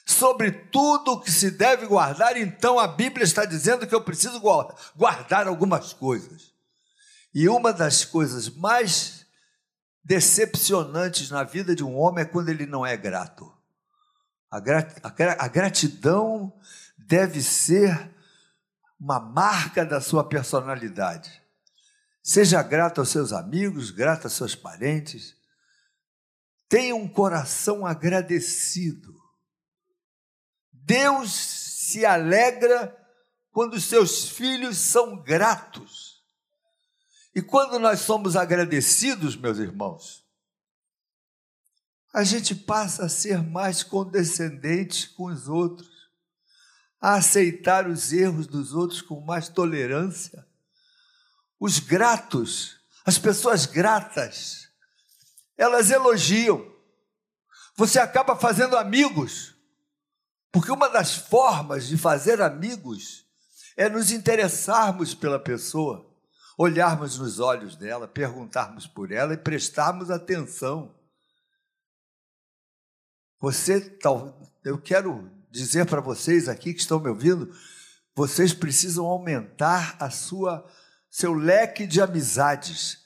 Sobre 0.07 0.51
tudo 0.51 1.11
o 1.11 1.19
que 1.19 1.29
se 1.29 1.51
deve 1.51 1.85
guardar, 1.85 2.37
então 2.37 2.79
a 2.79 2.87
Bíblia 2.87 3.25
está 3.25 3.43
dizendo 3.43 3.85
que 3.85 3.93
eu 3.93 4.01
preciso 4.01 4.39
guardar 4.95 5.47
algumas 5.47 5.91
coisas. 5.91 6.53
E 7.33 7.49
uma 7.49 7.73
das 7.73 8.05
coisas 8.05 8.49
mais 8.49 9.25
decepcionantes 10.01 11.29
na 11.29 11.43
vida 11.43 11.75
de 11.75 11.83
um 11.83 11.97
homem 11.97 12.23
é 12.23 12.25
quando 12.25 12.47
ele 12.47 12.65
não 12.65 12.85
é 12.85 12.95
grato. 12.95 13.53
A, 14.49 15.47
gratidão 15.49 16.57
deve 16.97 17.41
ser 17.43 18.15
uma 18.97 19.19
marca 19.19 19.85
da 19.85 19.99
sua 19.99 20.23
personalidade. 20.23 21.43
Seja 22.23 22.63
grato 22.63 23.01
aos 23.01 23.09
seus 23.09 23.33
amigos, 23.33 23.91
grato 23.91 24.23
aos 24.23 24.33
seus 24.33 24.55
parentes. 24.55 25.35
Tenha 26.69 26.95
um 26.95 27.09
coração 27.09 27.85
agradecido. 27.85 29.16
Deus 30.87 31.33
se 31.33 32.05
alegra 32.05 32.97
quando 33.51 33.79
seus 33.81 34.29
filhos 34.29 34.77
são 34.77 35.21
gratos. 35.21 36.23
E 37.35 37.41
quando 37.41 37.77
nós 37.77 37.99
somos 37.99 38.37
agradecidos, 38.37 39.35
meus 39.35 39.57
irmãos, 39.57 40.25
a 42.13 42.23
gente 42.23 42.55
passa 42.55 43.05
a 43.05 43.09
ser 43.09 43.43
mais 43.43 43.83
condescendente 43.83 45.09
com 45.09 45.25
os 45.25 45.49
outros, 45.49 45.89
a 47.01 47.15
aceitar 47.15 47.85
os 47.85 48.13
erros 48.13 48.47
dos 48.47 48.73
outros 48.73 49.01
com 49.01 49.19
mais 49.19 49.49
tolerância. 49.49 50.47
Os 51.59 51.79
gratos, 51.79 52.79
as 53.05 53.17
pessoas 53.17 53.65
gratas, 53.65 54.69
elas 55.57 55.91
elogiam. 55.91 56.65
Você 57.75 57.99
acaba 57.99 58.37
fazendo 58.37 58.77
amigos, 58.77 59.56
porque 60.51 60.71
uma 60.71 60.87
das 60.87 61.15
formas 61.15 61.87
de 61.87 61.97
fazer 61.97 62.41
amigos 62.41 63.25
é 63.75 63.87
nos 63.89 64.11
interessarmos 64.11 65.13
pela 65.13 65.39
pessoa, 65.39 66.09
olharmos 66.57 67.19
nos 67.19 67.39
olhos 67.39 67.75
dela, 67.75 68.07
perguntarmos 68.07 68.87
por 68.87 69.11
ela 69.11 69.33
e 69.33 69.37
prestarmos 69.37 70.09
atenção. 70.09 70.95
Você, 73.39 73.99
eu 74.63 74.79
quero 74.79 75.29
dizer 75.51 75.85
para 75.85 76.01
vocês 76.01 76.49
aqui 76.49 76.73
que 76.73 76.81
estão 76.81 76.99
me 76.99 77.09
ouvindo, 77.09 77.53
vocês 78.15 78.53
precisam 78.53 79.05
aumentar 79.05 79.95
a 79.99 80.09
sua 80.09 80.67
seu 81.09 81.33
leque 81.33 81.87
de 81.87 82.01
amizades. 82.01 82.99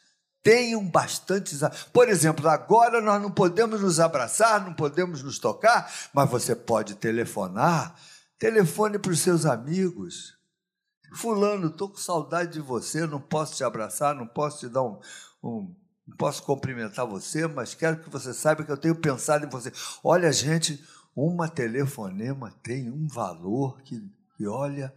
Tenham 0.43 0.83
bastantes. 0.87 1.61
Por 1.93 2.09
exemplo, 2.09 2.47
agora 2.49 3.01
nós 3.01 3.21
não 3.21 3.31
podemos 3.31 3.81
nos 3.81 3.99
abraçar, 3.99 4.65
não 4.65 4.73
podemos 4.73 5.21
nos 5.21 5.39
tocar, 5.39 5.91
mas 6.13 6.29
você 6.29 6.55
pode 6.55 6.95
telefonar. 6.95 7.95
Telefone 8.39 8.97
para 8.97 9.11
os 9.11 9.19
seus 9.19 9.45
amigos. 9.45 10.33
Fulano, 11.15 11.67
estou 11.67 11.89
com 11.89 11.97
saudade 11.97 12.53
de 12.53 12.61
você, 12.61 13.05
não 13.05 13.19
posso 13.19 13.55
te 13.55 13.63
abraçar, 13.63 14.15
não 14.15 14.25
posso 14.25 14.59
te 14.59 14.69
dar 14.69 14.81
um, 14.81 14.99
um 15.43 15.75
não 16.07 16.17
posso 16.17 16.43
cumprimentar 16.43 17.05
você, 17.05 17.47
mas 17.47 17.73
quero 17.73 18.01
que 18.01 18.09
você 18.09 18.33
saiba 18.33 18.63
que 18.63 18.71
eu 18.71 18.77
tenho 18.77 18.95
pensado 18.95 19.45
em 19.45 19.49
você. 19.49 19.71
Olha, 20.03 20.31
gente, 20.31 20.83
uma 21.15 21.47
telefonema 21.47 22.53
tem 22.63 22.89
um 22.89 23.07
valor 23.07 23.81
que, 23.81 24.01
que 24.35 24.47
olha, 24.47 24.93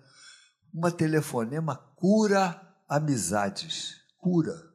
uma 0.72 0.90
telefonema 0.90 1.76
cura 1.96 2.60
amizades, 2.88 4.00
cura. 4.18 4.73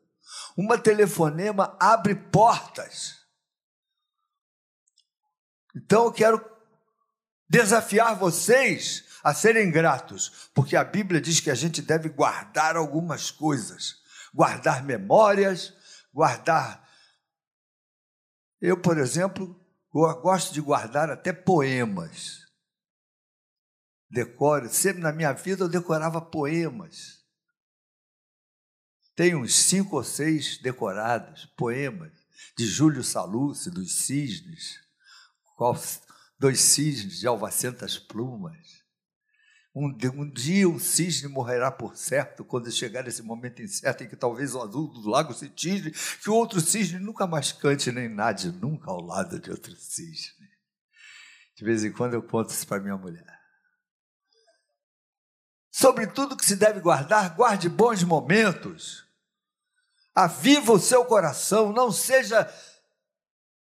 Uma 0.55 0.77
telefonema 0.77 1.77
abre 1.79 2.15
portas. 2.15 3.19
Então 5.75 6.05
eu 6.05 6.11
quero 6.11 6.59
desafiar 7.47 8.15
vocês 8.15 9.05
a 9.23 9.33
serem 9.33 9.71
gratos, 9.71 10.49
porque 10.53 10.75
a 10.75 10.83
Bíblia 10.83 11.19
diz 11.19 11.39
que 11.39 11.51
a 11.51 11.55
gente 11.55 11.81
deve 11.81 12.09
guardar 12.09 12.75
algumas 12.75 13.31
coisas, 13.31 13.95
guardar 14.33 14.83
memórias, 14.83 15.73
guardar. 16.13 16.87
Eu, 18.61 18.79
por 18.79 18.97
exemplo, 18.97 19.59
gosto 19.91 20.53
de 20.53 20.61
guardar 20.61 21.09
até 21.09 21.33
poemas. 21.33 22.45
Decoro, 24.09 24.69
sempre 24.69 25.01
na 25.01 25.11
minha 25.11 25.33
vida 25.33 25.63
eu 25.63 25.69
decorava 25.69 26.21
poemas. 26.21 27.18
Tenho 29.19 29.41
uns 29.41 29.53
cinco 29.53 29.97
ou 29.97 30.03
seis 30.05 30.57
decorados, 30.59 31.45
poemas, 31.57 32.13
de 32.57 32.65
Júlio 32.65 33.03
Salúcio, 33.03 33.69
dos 33.69 34.05
cisnes, 34.05 34.79
dois 36.39 36.61
cisnes 36.61 37.19
de 37.19 37.27
alvacentas 37.27 37.97
plumas. 37.99 38.81
Um, 39.75 39.87
um, 39.87 40.31
dia 40.31 40.69
um 40.69 40.79
cisne 40.79 41.27
morrerá 41.27 41.69
por 41.69 41.97
certo, 41.97 42.45
quando 42.45 42.71
chegar 42.71 43.05
esse 43.09 43.21
momento 43.21 43.61
incerto 43.61 44.05
em 44.05 44.07
que 44.07 44.15
talvez 44.15 44.55
o 44.55 44.61
azul 44.61 44.87
do 44.87 45.09
lago 45.09 45.33
se 45.33 45.49
tinge, 45.49 45.91
que 46.23 46.29
o 46.29 46.35
outro 46.35 46.61
cisne 46.61 46.97
nunca 46.97 47.27
mais 47.27 47.51
cante 47.51 47.91
nem 47.91 48.07
nade 48.07 48.53
nunca 48.53 48.89
ao 48.89 49.01
lado 49.01 49.37
de 49.37 49.51
outro 49.51 49.75
cisne. 49.75 50.47
De 51.57 51.65
vez 51.65 51.83
em 51.83 51.91
quando 51.91 52.13
eu 52.13 52.23
conto 52.23 52.51
isso 52.51 52.65
para 52.65 52.81
minha 52.81 52.95
mulher. 52.95 53.37
Sobre 55.69 56.07
tudo 56.07 56.37
que 56.37 56.45
se 56.45 56.55
deve 56.55 56.79
guardar, 56.79 57.35
guarde 57.35 57.67
bons 57.67 58.01
momentos. 58.01 59.08
Aviva 60.23 60.73
o 60.73 60.79
seu 60.79 61.05
coração, 61.05 61.71
não 61.71 61.91
seja 61.91 62.51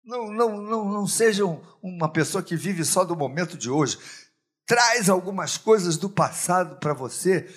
não, 0.04 0.32
não, 0.32 0.58
não, 0.62 0.86
não 0.86 1.08
seja 1.08 1.44
uma 1.84 2.10
pessoa 2.10 2.42
que 2.42 2.56
vive 2.56 2.86
só 2.86 3.04
do 3.04 3.16
momento 3.16 3.58
de 3.58 3.70
hoje 3.70 4.00
traz 4.68 5.10
algumas 5.10 5.58
coisas 5.58 5.98
do 5.98 6.10
passado 6.10 6.76
para 6.76 6.94
você 6.94 7.48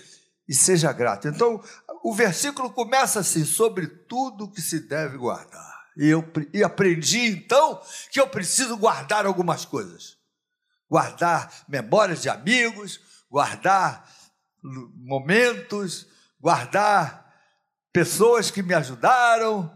e 0.48 0.54
seja 0.54 0.92
grato. 0.92 1.28
Então, 1.28 1.62
o 2.02 2.14
versículo 2.14 2.70
começa 2.70 3.20
assim: 3.20 3.44
sobre 3.44 3.86
tudo 3.86 4.50
que 4.50 4.62
se 4.62 4.88
deve 4.88 5.18
guardar. 5.18 5.70
E 5.96 6.06
eu 6.06 6.24
e 6.54 6.62
aprendi 6.62 7.26
então 7.26 7.82
que 8.10 8.20
eu 8.20 8.28
preciso 8.28 8.76
guardar 8.76 9.26
algumas 9.26 9.64
coisas. 9.64 10.16
Guardar 10.88 11.52
memórias 11.68 12.22
de 12.22 12.28
amigos, 12.28 13.00
guardar 13.30 14.08
momentos, 14.96 16.06
guardar 16.40 17.19
pessoas 17.92 18.50
que 18.50 18.62
me 18.62 18.74
ajudaram. 18.74 19.70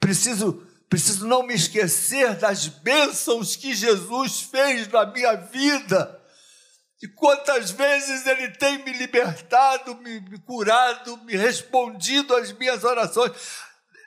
Preciso 0.00 0.66
Preciso 0.88 1.26
não 1.26 1.42
me 1.42 1.54
esquecer 1.54 2.34
das 2.36 2.66
bênçãos 2.66 3.54
que 3.54 3.74
Jesus 3.74 4.40
fez 4.40 4.88
na 4.88 5.04
minha 5.04 5.34
vida. 5.34 6.18
E 7.02 7.06
quantas 7.06 7.70
vezes 7.70 8.26
Ele 8.26 8.48
tem 8.52 8.82
me 8.82 8.92
libertado, 8.92 9.94
me, 9.96 10.20
me 10.20 10.38
curado, 10.38 11.18
me 11.18 11.36
respondido 11.36 12.34
às 12.34 12.52
minhas 12.52 12.84
orações. 12.84 13.32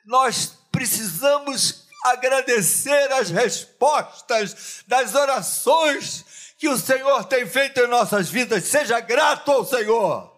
Nós 0.05 0.53
precisamos 0.71 1.85
agradecer 2.03 3.11
as 3.13 3.29
respostas 3.29 4.83
das 4.87 5.13
orações 5.13 6.25
que 6.57 6.67
o 6.67 6.77
Senhor 6.77 7.23
tem 7.25 7.45
feito 7.45 7.79
em 7.79 7.87
nossas 7.87 8.29
vidas. 8.29 8.63
Seja 8.63 8.99
grato 8.99 9.51
ao 9.51 9.63
Senhor. 9.63 10.35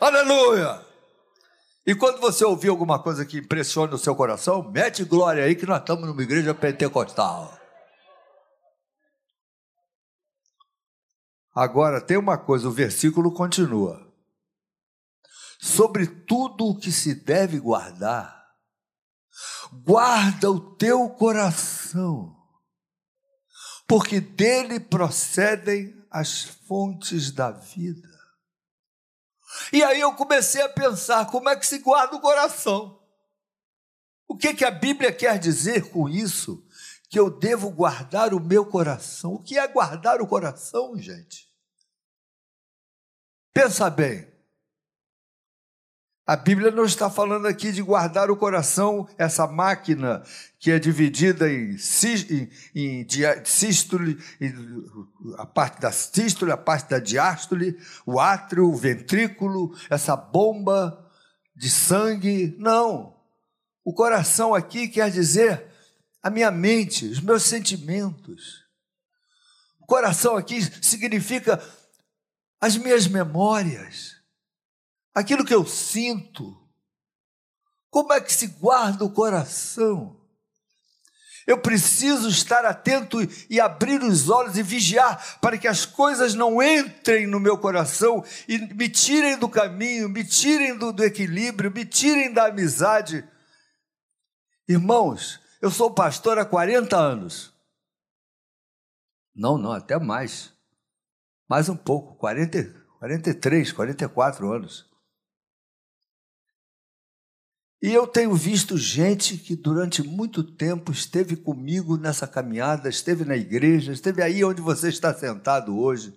Aleluia. 0.00 0.89
E 1.86 1.94
quando 1.94 2.20
você 2.20 2.44
ouvir 2.44 2.68
alguma 2.68 3.02
coisa 3.02 3.24
que 3.24 3.38
impressione 3.38 3.94
o 3.94 3.98
seu 3.98 4.14
coração, 4.14 4.62
mete 4.70 5.02
glória 5.04 5.44
aí 5.44 5.54
que 5.54 5.66
nós 5.66 5.80
estamos 5.80 6.06
numa 6.06 6.22
igreja 6.22 6.54
pentecostal. 6.54 7.58
Agora 11.54 12.00
tem 12.00 12.16
uma 12.16 12.38
coisa, 12.38 12.68
o 12.68 12.72
versículo 12.72 13.32
continua. 13.32 14.08
Sobre 15.58 16.06
tudo 16.06 16.66
o 16.66 16.78
que 16.78 16.92
se 16.92 17.14
deve 17.14 17.58
guardar, 17.58 18.40
guarda 19.84 20.50
o 20.50 20.74
teu 20.76 21.08
coração, 21.10 22.34
porque 23.86 24.20
dele 24.20 24.80
procedem 24.80 25.94
as 26.10 26.44
fontes 26.44 27.30
da 27.30 27.50
vida. 27.50 28.09
E 29.72 29.82
aí 29.82 30.00
eu 30.00 30.14
comecei 30.14 30.62
a 30.62 30.68
pensar 30.68 31.26
como 31.26 31.48
é 31.48 31.56
que 31.56 31.66
se 31.66 31.78
guarda 31.78 32.16
o 32.16 32.20
coração. 32.20 33.00
O 34.28 34.36
que, 34.36 34.54
que 34.54 34.64
a 34.64 34.70
Bíblia 34.70 35.12
quer 35.12 35.38
dizer 35.38 35.90
com 35.90 36.08
isso? 36.08 36.64
Que 37.08 37.18
eu 37.18 37.28
devo 37.28 37.70
guardar 37.70 38.32
o 38.32 38.40
meu 38.40 38.64
coração. 38.64 39.34
O 39.34 39.42
que 39.42 39.58
é 39.58 39.66
guardar 39.66 40.20
o 40.20 40.26
coração, 40.26 40.96
gente? 40.96 41.50
Pensa 43.52 43.90
bem. 43.90 44.29
A 46.30 46.36
Bíblia 46.36 46.70
não 46.70 46.84
está 46.84 47.10
falando 47.10 47.48
aqui 47.48 47.72
de 47.72 47.82
guardar 47.82 48.30
o 48.30 48.36
coração, 48.36 49.08
essa 49.18 49.48
máquina 49.48 50.22
que 50.60 50.70
é 50.70 50.78
dividida 50.78 51.52
em, 51.52 51.76
em, 52.72 53.00
em 53.02 53.06
sístole, 53.44 54.16
a 55.38 55.44
parte 55.44 55.80
da 55.80 55.90
sístole, 55.90 56.52
a 56.52 56.56
parte 56.56 56.88
da 56.88 57.00
diástole, 57.00 57.76
o 58.06 58.20
átrio, 58.20 58.68
o 58.68 58.76
ventrículo, 58.76 59.76
essa 59.90 60.14
bomba 60.14 61.04
de 61.56 61.68
sangue. 61.68 62.54
Não. 62.60 63.16
O 63.84 63.92
coração 63.92 64.54
aqui 64.54 64.86
quer 64.86 65.10
dizer 65.10 65.66
a 66.22 66.30
minha 66.30 66.52
mente, 66.52 67.06
os 67.06 67.18
meus 67.18 67.42
sentimentos. 67.42 68.64
O 69.80 69.84
coração 69.84 70.36
aqui 70.36 70.62
significa 70.80 71.60
as 72.60 72.76
minhas 72.76 73.08
memórias 73.08 74.19
aquilo 75.14 75.44
que 75.44 75.54
eu 75.54 75.66
sinto. 75.66 76.56
Como 77.90 78.12
é 78.12 78.20
que 78.20 78.32
se 78.32 78.46
guarda 78.46 79.04
o 79.04 79.12
coração? 79.12 80.20
Eu 81.46 81.58
preciso 81.58 82.28
estar 82.28 82.64
atento 82.64 83.18
e 83.48 83.58
abrir 83.60 84.02
os 84.02 84.28
olhos 84.28 84.56
e 84.56 84.62
vigiar 84.62 85.40
para 85.40 85.58
que 85.58 85.66
as 85.66 85.84
coisas 85.84 86.34
não 86.34 86.62
entrem 86.62 87.26
no 87.26 87.40
meu 87.40 87.58
coração 87.58 88.24
e 88.46 88.58
me 88.74 88.88
tirem 88.88 89.36
do 89.36 89.48
caminho, 89.48 90.08
me 90.08 90.22
tirem 90.22 90.76
do, 90.76 90.92
do 90.92 91.02
equilíbrio, 91.02 91.72
me 91.72 91.84
tirem 91.84 92.32
da 92.32 92.46
amizade. 92.46 93.28
Irmãos, 94.68 95.40
eu 95.60 95.70
sou 95.70 95.92
pastor 95.92 96.38
há 96.38 96.44
40 96.44 96.96
anos. 96.96 97.52
Não, 99.34 99.58
não, 99.58 99.72
até 99.72 99.98
mais. 99.98 100.52
Mais 101.48 101.68
um 101.68 101.76
pouco, 101.76 102.14
40, 102.16 102.62
43, 103.00 103.72
44 103.72 104.52
anos. 104.52 104.89
E 107.82 107.94
eu 107.94 108.06
tenho 108.06 108.34
visto 108.34 108.76
gente 108.76 109.38
que 109.38 109.56
durante 109.56 110.02
muito 110.02 110.44
tempo 110.44 110.92
esteve 110.92 111.34
comigo 111.34 111.96
nessa 111.96 112.28
caminhada, 112.28 112.90
esteve 112.90 113.24
na 113.24 113.36
igreja, 113.36 113.90
esteve 113.90 114.22
aí 114.22 114.44
onde 114.44 114.60
você 114.60 114.90
está 114.90 115.14
sentado 115.14 115.78
hoje, 115.78 116.14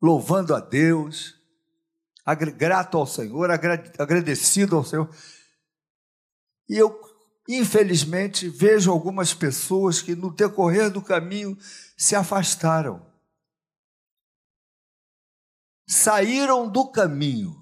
louvando 0.00 0.54
a 0.54 0.60
Deus, 0.60 1.34
grato 2.56 2.98
ao 2.98 3.06
Senhor, 3.06 3.50
agradecido 3.50 4.76
ao 4.76 4.84
Senhor. 4.84 5.10
E 6.68 6.76
eu, 6.76 7.00
infelizmente, 7.48 8.46
vejo 8.46 8.92
algumas 8.92 9.32
pessoas 9.32 10.02
que 10.02 10.14
no 10.14 10.30
decorrer 10.30 10.90
do 10.90 11.00
caminho 11.00 11.56
se 11.96 12.14
afastaram, 12.14 13.10
saíram 15.88 16.70
do 16.70 16.90
caminho 16.90 17.59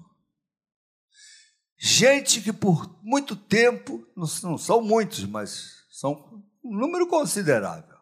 Gente 1.81 2.41
que 2.41 2.51
por 2.51 2.93
muito 3.01 3.37
tempo, 3.37 4.05
não, 4.13 4.57
são 4.57 4.81
muitos, 4.81 5.23
mas 5.23 5.85
são 5.89 6.43
um 6.61 6.75
número 6.75 7.07
considerável. 7.07 7.97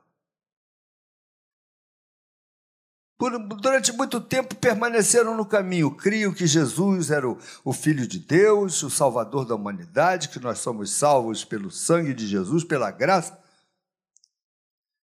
Por, 3.20 3.38
durante 3.58 3.92
muito 3.94 4.20
tempo 4.20 4.56
permaneceram 4.56 5.38
no 5.38 5.46
caminho, 5.46 5.96
criam 5.96 6.34
que 6.34 6.48
Jesus 6.48 7.12
era 7.12 7.30
o, 7.30 7.38
o, 7.64 7.72
Filho 7.72 8.08
de 8.08 8.18
Deus, 8.18 8.82
o 8.82 8.90
Salvador 8.90 9.46
da 9.46 9.54
humanidade, 9.54 10.30
que 10.30 10.40
nós 10.40 10.58
somos 10.58 10.92
salvos 10.92 11.46
pelo 11.46 11.70
sangue 11.70 12.16
de 12.16 12.26
Jesus, 12.26 12.64
pela 12.64 12.90
graça. 12.90 13.40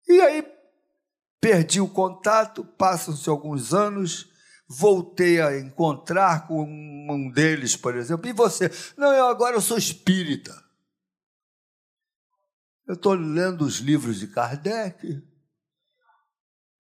E 0.06 0.20
aí 0.20 0.46
perdi 1.40 1.80
o 1.80 1.88
contato, 1.88 2.64
passam-se 2.64 3.30
alguns 3.30 3.72
anos, 3.72 4.30
voltei 4.68 5.40
a 5.40 5.58
encontrar 5.58 6.46
com 6.46 6.62
um 6.62 7.30
deles, 7.30 7.74
por 7.74 7.96
exemplo, 7.96 8.28
e 8.28 8.32
você? 8.32 8.70
Não, 8.96 9.12
eu 9.12 9.26
agora 9.26 9.56
eu 9.56 9.60
sou 9.60 9.78
espírita. 9.78 10.52
Eu 12.86 12.94
estou 12.94 13.14
lendo 13.14 13.62
os 13.62 13.78
livros 13.78 14.18
de 14.18 14.26
Kardec 14.26 15.22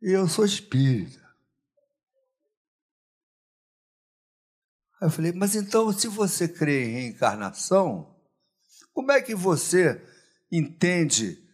e 0.02 0.10
eu 0.10 0.28
sou 0.28 0.44
espírita. 0.44 1.26
Aí 5.00 5.06
eu 5.06 5.10
falei, 5.10 5.32
mas 5.32 5.54
então, 5.54 5.92
se 5.92 6.08
você 6.08 6.48
crê 6.48 6.84
em 6.84 6.92
reencarnação, 6.92 8.16
como 8.92 9.12
é 9.12 9.22
que 9.22 9.34
você 9.34 10.02
entende 10.50 11.47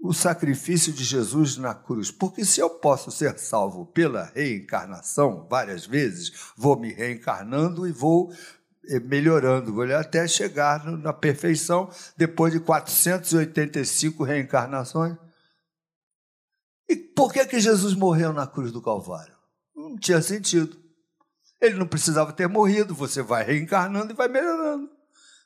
o 0.00 0.14
sacrifício 0.14 0.92
de 0.92 1.04
Jesus 1.04 1.56
na 1.56 1.74
cruz. 1.74 2.10
Porque 2.10 2.44
se 2.44 2.60
eu 2.60 2.70
posso 2.70 3.10
ser 3.10 3.38
salvo 3.38 3.84
pela 3.86 4.24
reencarnação 4.34 5.46
várias 5.48 5.84
vezes, 5.84 6.32
vou 6.56 6.78
me 6.78 6.92
reencarnando 6.92 7.86
e 7.86 7.92
vou 7.92 8.32
eh, 8.88 8.98
melhorando, 8.98 9.74
vou 9.74 9.84
até 9.94 10.26
chegar 10.26 10.84
na 10.84 11.12
perfeição 11.12 11.90
depois 12.16 12.52
de 12.52 12.60
485 12.60 14.24
reencarnações. 14.24 15.16
E 16.88 16.96
por 16.96 17.32
que, 17.32 17.44
que 17.46 17.60
Jesus 17.60 17.94
morreu 17.94 18.32
na 18.32 18.46
cruz 18.46 18.72
do 18.72 18.82
Calvário? 18.82 19.36
Não 19.76 19.96
tinha 19.96 20.22
sentido. 20.22 20.80
Ele 21.60 21.76
não 21.76 21.86
precisava 21.86 22.32
ter 22.32 22.48
morrido, 22.48 22.94
você 22.94 23.22
vai 23.22 23.44
reencarnando 23.44 24.12
e 24.12 24.16
vai 24.16 24.28
melhorando. 24.28 24.90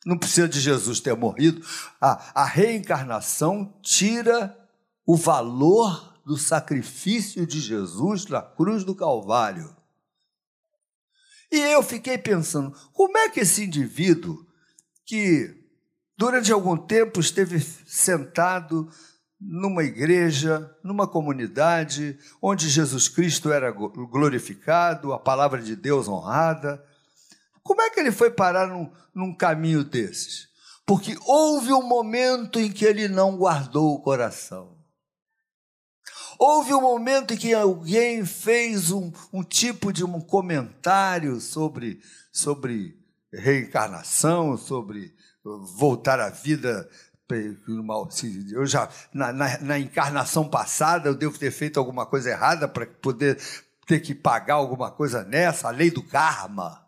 Não 0.04 0.18
precisa 0.18 0.48
de 0.48 0.60
Jesus 0.60 1.00
ter 1.00 1.16
morrido. 1.16 1.64
A, 2.00 2.42
a 2.42 2.44
reencarnação 2.44 3.78
tira 3.82 4.56
o 5.06 5.16
valor 5.16 6.14
do 6.24 6.36
sacrifício 6.36 7.46
de 7.46 7.60
Jesus 7.60 8.26
na 8.26 8.42
cruz 8.42 8.84
do 8.84 8.94
Calvário. 8.94 9.74
E 11.50 11.58
eu 11.58 11.82
fiquei 11.82 12.18
pensando, 12.18 12.74
como 12.92 13.16
é 13.16 13.28
que 13.28 13.40
esse 13.40 13.64
indivíduo 13.64 14.46
que 15.06 15.54
durante 16.16 16.52
algum 16.52 16.76
tempo 16.76 17.20
esteve 17.20 17.60
sentado 17.60 18.90
numa 19.40 19.84
igreja, 19.84 20.74
numa 20.82 21.06
comunidade, 21.06 22.18
onde 22.40 22.68
Jesus 22.68 23.08
Cristo 23.08 23.52
era 23.52 23.70
glorificado, 23.70 25.12
a 25.12 25.18
palavra 25.18 25.60
de 25.60 25.76
Deus 25.76 26.08
honrada, 26.08 26.82
como 27.64 27.80
é 27.80 27.88
que 27.88 27.98
ele 27.98 28.12
foi 28.12 28.30
parar 28.30 28.68
num, 28.68 28.92
num 29.14 29.34
caminho 29.34 29.82
desses? 29.82 30.48
Porque 30.86 31.16
houve 31.26 31.72
um 31.72 31.82
momento 31.82 32.60
em 32.60 32.70
que 32.70 32.84
ele 32.84 33.08
não 33.08 33.38
guardou 33.38 33.94
o 33.94 34.02
coração. 34.02 34.76
Houve 36.38 36.74
um 36.74 36.80
momento 36.82 37.32
em 37.32 37.38
que 37.38 37.54
alguém 37.54 38.26
fez 38.26 38.90
um, 38.90 39.10
um 39.32 39.42
tipo 39.42 39.94
de 39.94 40.04
um 40.04 40.20
comentário 40.20 41.40
sobre, 41.40 42.00
sobre 42.30 42.98
reencarnação, 43.32 44.58
sobre 44.58 45.14
voltar 45.78 46.20
à 46.20 46.28
vida. 46.28 46.86
Eu 48.52 48.66
já 48.66 48.90
na, 49.12 49.32
na, 49.32 49.58
na 49.60 49.78
encarnação 49.78 50.46
passada 50.46 51.08
eu 51.08 51.14
devo 51.14 51.38
ter 51.38 51.50
feito 51.50 51.80
alguma 51.80 52.04
coisa 52.04 52.28
errada 52.28 52.68
para 52.68 52.86
poder 52.86 53.40
ter 53.86 54.00
que 54.00 54.14
pagar 54.14 54.54
alguma 54.54 54.90
coisa 54.90 55.24
nessa, 55.24 55.68
a 55.68 55.70
lei 55.70 55.90
do 55.90 56.02
karma 56.02 56.83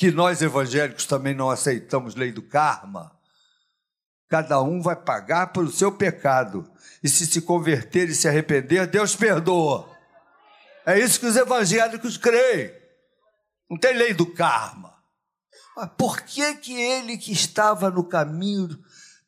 que 0.00 0.10
nós 0.10 0.40
evangélicos 0.40 1.04
também 1.04 1.34
não 1.34 1.50
aceitamos 1.50 2.14
lei 2.14 2.32
do 2.32 2.40
karma. 2.40 3.14
Cada 4.30 4.62
um 4.62 4.80
vai 4.80 4.96
pagar 4.96 5.48
pelo 5.48 5.70
seu 5.70 5.92
pecado. 5.92 6.66
E 7.02 7.08
se 7.08 7.26
se 7.26 7.42
converter 7.42 8.08
e 8.08 8.14
se 8.14 8.26
arrepender, 8.26 8.86
Deus 8.86 9.14
perdoa. 9.14 9.94
É 10.86 10.98
isso 10.98 11.20
que 11.20 11.26
os 11.26 11.36
evangélicos 11.36 12.16
creem. 12.16 12.72
Não 13.68 13.76
tem 13.76 13.94
lei 13.94 14.14
do 14.14 14.24
karma. 14.24 14.96
Mas 15.76 15.90
por 15.98 16.22
que 16.22 16.54
que 16.54 16.72
ele 16.72 17.18
que 17.18 17.32
estava 17.32 17.90
no 17.90 18.02
caminho 18.02 18.82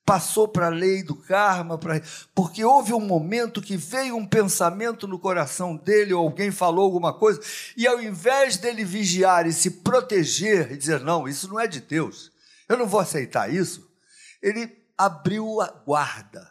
passou 0.04 0.48
para 0.48 0.66
a 0.66 0.70
lei 0.70 1.02
do 1.02 1.14
karma, 1.14 1.78
pra... 1.78 2.00
porque 2.34 2.64
houve 2.64 2.92
um 2.92 3.00
momento 3.00 3.62
que 3.62 3.76
veio 3.76 4.16
um 4.16 4.26
pensamento 4.26 5.06
no 5.06 5.18
coração 5.18 5.76
dele, 5.76 6.12
ou 6.12 6.24
alguém 6.24 6.50
falou 6.50 6.84
alguma 6.84 7.12
coisa, 7.12 7.40
e 7.76 7.86
ao 7.86 8.02
invés 8.02 8.56
dele 8.56 8.84
vigiar 8.84 9.46
e 9.46 9.52
se 9.52 9.70
proteger 9.70 10.72
e 10.72 10.76
dizer, 10.76 11.00
não, 11.00 11.28
isso 11.28 11.48
não 11.48 11.58
é 11.58 11.66
de 11.66 11.80
Deus, 11.80 12.32
eu 12.68 12.76
não 12.76 12.86
vou 12.86 13.00
aceitar 13.00 13.52
isso, 13.52 13.88
ele 14.42 14.76
abriu 14.98 15.60
a 15.60 15.68
guarda. 15.68 16.50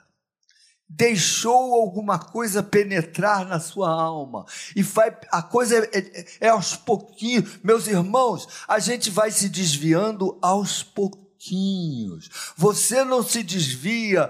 Deixou 0.93 1.73
alguma 1.73 2.19
coisa 2.19 2.61
penetrar 2.61 3.45
na 3.47 3.61
sua 3.61 3.89
alma, 3.89 4.45
e 4.75 4.83
vai, 4.83 5.17
a 5.29 5.41
coisa 5.41 5.77
é, 5.77 5.89
é, 5.97 6.25
é 6.41 6.49
aos 6.49 6.75
pouquinhos, 6.75 7.59
meus 7.63 7.87
irmãos, 7.87 8.47
a 8.67 8.79
gente 8.79 9.09
vai 9.09 9.31
se 9.31 9.47
desviando 9.49 10.37
aos 10.41 10.83
pouquinhos 10.83 11.30
pouquinhos. 11.41 12.29
Você 12.55 13.03
não 13.03 13.23
se 13.23 13.41
desvia 13.41 14.29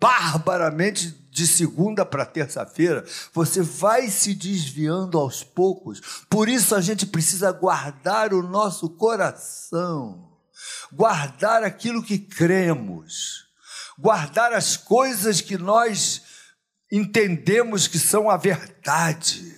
barbaramente 0.00 1.10
de 1.30 1.46
segunda 1.46 2.04
para 2.04 2.26
terça-feira, 2.26 3.04
você 3.32 3.62
vai 3.62 4.08
se 4.08 4.34
desviando 4.34 5.18
aos 5.18 5.44
poucos. 5.44 6.24
Por 6.28 6.48
isso 6.48 6.74
a 6.74 6.80
gente 6.80 7.06
precisa 7.06 7.52
guardar 7.52 8.32
o 8.32 8.42
nosso 8.42 8.88
coração, 8.90 10.36
guardar 10.92 11.62
aquilo 11.62 12.02
que 12.02 12.18
cremos, 12.18 13.46
guardar 13.96 14.52
as 14.52 14.76
coisas 14.76 15.40
que 15.40 15.56
nós 15.56 16.22
entendemos 16.90 17.86
que 17.86 17.98
são 17.98 18.28
a 18.30 18.36
verdade. 18.36 19.56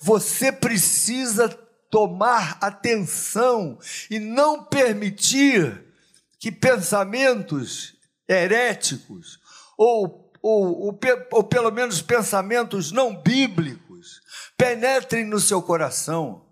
Você 0.00 0.52
precisa 0.52 1.48
tomar 1.90 2.58
atenção 2.60 3.78
e 4.10 4.18
não 4.18 4.64
permitir 4.64 5.84
que 6.38 6.52
pensamentos 6.52 7.94
heréticos 8.28 9.40
ou, 9.76 10.32
ou, 10.42 10.80
ou, 10.80 10.98
ou 11.32 11.44
pelo 11.44 11.70
menos 11.70 12.02
pensamentos 12.02 12.92
não 12.92 13.16
bíblicos 13.16 14.20
penetrem 14.56 15.24
no 15.24 15.40
seu 15.40 15.62
coração. 15.62 16.44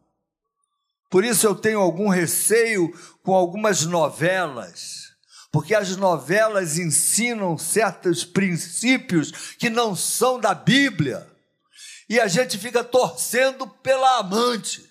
Por 1.11 1.25
isso 1.25 1.47
eu 1.47 1.55
tenho 1.55 1.81
algum 1.81 2.09
receio 2.09 2.93
com 3.23 3.35
algumas 3.35 3.85
novelas, 3.85 5.13
porque 5.53 5.75
as 5.75 5.97
novelas 5.97 6.79
ensinam 6.79 7.57
certos 7.57 8.25
princípios 8.25 9.31
que 9.59 9.71
não 9.71 9.95
são 9.95 10.41
da 10.41 10.53
Bíblia, 10.55 11.27
e 12.09 12.21
a 12.21 12.29
gente 12.29 12.59
fica 12.59 12.85
torcendo 12.85 13.67
pela 13.67 14.19
amante. 14.19 14.89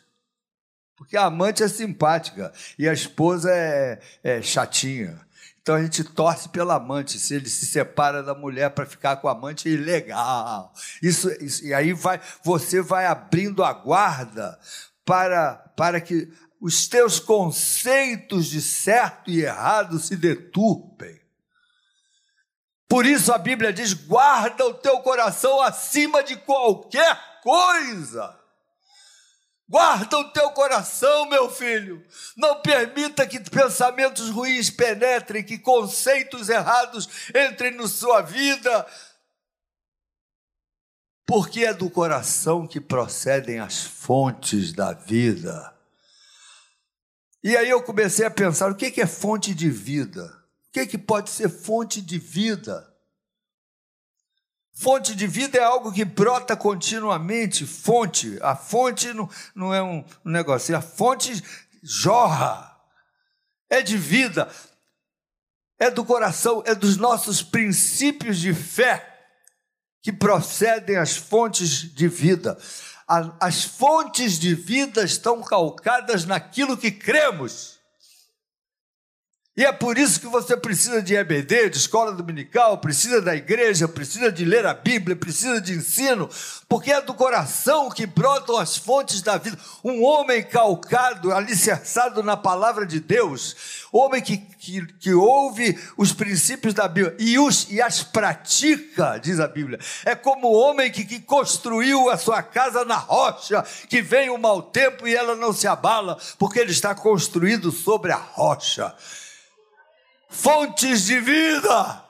Porque 0.96 1.18
a 1.18 1.26
amante 1.26 1.62
é 1.62 1.68
simpática 1.68 2.54
e 2.80 2.88
a 2.88 2.94
esposa 2.94 3.52
é, 3.52 4.00
é 4.24 4.42
chatinha. 4.42 5.26
Então 5.62 5.76
a 5.76 5.82
gente 5.82 6.04
torce 6.04 6.48
pelo 6.50 6.72
amante, 6.72 7.18
se 7.18 7.34
ele 7.34 7.50
se 7.50 7.66
separa 7.66 8.22
da 8.22 8.36
mulher 8.36 8.70
para 8.70 8.86
ficar 8.86 9.16
com 9.18 9.28
o 9.28 9.32
amante, 9.32 9.68
é 9.68 9.72
ilegal. 9.72 10.72
Isso, 11.02 11.32
isso, 11.44 11.66
e 11.66 11.74
aí 11.74 11.92
vai, 11.92 12.22
você 12.44 12.82
vai 12.82 13.08
abrindo 13.08 13.64
a 13.64 13.74
guarda 13.74 14.60
para, 15.04 15.56
para 15.76 16.00
que 16.00 16.32
os 16.62 16.88
teus 16.88 17.20
conceitos 17.20 18.46
de 18.46 18.62
certo 18.62 19.32
e 19.32 19.42
errado 19.42 20.00
se 20.00 20.16
deturpem. 20.16 21.20
Por 22.88 23.06
isso 23.06 23.34
a 23.34 23.38
Bíblia 23.38 23.74
diz: 23.74 23.94
guarda 23.94 24.66
o 24.66 24.74
teu 24.76 25.00
coração 25.00 25.62
acima 25.62 26.24
de 26.24 26.36
qualquer 26.38 27.42
coisa. 27.42 28.45
Guarda 29.68 30.20
o 30.20 30.32
teu 30.32 30.52
coração, 30.52 31.28
meu 31.28 31.50
filho. 31.50 32.06
Não 32.38 32.62
permita 32.62 33.26
que 33.26 33.40
pensamentos 33.40 34.30
ruins 34.30 34.70
penetrem, 34.70 35.44
que 35.44 35.58
conceitos 35.58 36.50
errados 36.50 37.10
entrem 37.30 37.72
na 37.72 37.88
sua 37.88 38.22
vida. 38.22 38.86
Porque 41.26 41.66
é 41.66 41.74
do 41.74 41.90
coração 41.90 42.68
que 42.68 42.80
procedem 42.80 43.60
as 43.60 43.84
fontes 43.84 44.72
da 44.72 44.94
vida. 44.94 45.76
E 47.44 47.58
aí 47.58 47.70
eu 47.70 47.82
comecei 47.82 48.26
a 48.26 48.32
pensar: 48.32 48.72
o 48.72 48.76
que 48.76 49.02
é 49.02 49.08
fonte 49.08 49.54
de 49.54 49.70
vida? 49.70 50.26
O 50.70 50.72
que, 50.72 50.98
pode 50.98 51.30
ser 51.30 51.50
fonte 51.50 52.02
de 52.02 52.20
vida? 52.20 52.95
Fonte 54.78 55.16
de 55.16 55.26
vida 55.26 55.58
é 55.58 55.64
algo 55.64 55.90
que 55.90 56.04
brota 56.04 56.54
continuamente. 56.54 57.66
Fonte, 57.66 58.38
a 58.42 58.58
fonte 58.58 59.14
não, 59.14 59.30
não 59.56 59.74
é 59.74 59.82
um 59.82 60.04
negócio, 60.24 60.76
a 60.76 60.82
fonte 60.82 61.42
jorra, 61.82 62.76
é 63.70 63.82
de 63.82 63.98
vida, 63.98 64.50
é 65.80 65.90
do 65.90 66.04
coração, 66.04 66.62
é 66.66 66.76
dos 66.76 66.98
nossos 66.98 67.42
princípios 67.42 68.38
de 68.38 68.54
fé 68.54 69.14
que 70.02 70.12
procedem 70.12 70.98
as 70.98 71.16
fontes 71.16 71.94
de 71.96 72.10
vida. 72.10 72.58
As 73.40 73.64
fontes 73.64 74.38
de 74.38 74.54
vida 74.54 75.04
estão 75.06 75.42
calcadas 75.42 76.26
naquilo 76.26 76.76
que 76.76 76.92
cremos. 76.92 77.80
E 79.58 79.64
é 79.64 79.72
por 79.72 79.98
isso 79.98 80.20
que 80.20 80.28
você 80.28 80.58
precisa 80.58 81.02
de 81.02 81.16
EBD, 81.16 81.70
de 81.70 81.78
escola 81.78 82.12
dominical, 82.12 82.78
precisa 82.78 83.22
da 83.22 83.34
igreja, 83.34 83.88
precisa 83.88 84.30
de 84.30 84.44
ler 84.44 84.66
a 84.66 84.74
Bíblia, 84.74 85.16
precisa 85.16 85.62
de 85.62 85.72
ensino, 85.72 86.30
porque 86.68 86.92
é 86.92 87.00
do 87.00 87.14
coração 87.14 87.90
que 87.90 88.06
brotam 88.06 88.58
as 88.58 88.76
fontes 88.76 89.22
da 89.22 89.38
vida. 89.38 89.58
Um 89.82 90.04
homem 90.04 90.44
calcado, 90.44 91.32
alicerçado 91.32 92.22
na 92.22 92.36
palavra 92.36 92.86
de 92.86 93.00
Deus, 93.00 93.56
homem 93.94 94.22
que, 94.22 94.36
que, 94.36 94.86
que 95.00 95.14
ouve 95.14 95.80
os 95.96 96.12
princípios 96.12 96.74
da 96.74 96.90
Bíblia 96.90 97.16
e, 97.18 97.40
os, 97.40 97.72
e 97.72 97.82
as 97.82 98.04
pratica, 98.04 99.18
diz 99.24 99.40
a 99.40 99.48
Bíblia. 99.48 99.80
É 100.04 100.16
como 100.16 100.50
o 100.50 100.60
homem 100.60 100.92
que, 100.92 101.06
que 101.06 101.22
construiu 101.22 102.10
a 102.10 102.18
sua 102.18 102.44
casa 102.44 102.84
na 102.84 102.98
rocha, 102.98 103.64
que 103.88 104.02
vem 104.02 104.30
o 104.30 104.38
mau 104.38 104.62
tempo 104.62 105.08
e 105.08 105.16
ela 105.16 105.34
não 105.34 105.54
se 105.54 105.66
abala, 105.66 106.18
porque 106.38 106.60
ele 106.60 106.72
está 106.72 106.94
construído 106.94 107.72
sobre 107.72 108.12
a 108.12 108.18
rocha 108.18 108.94
fontes 110.30 111.06
de 111.06 111.20
vida. 111.20 112.04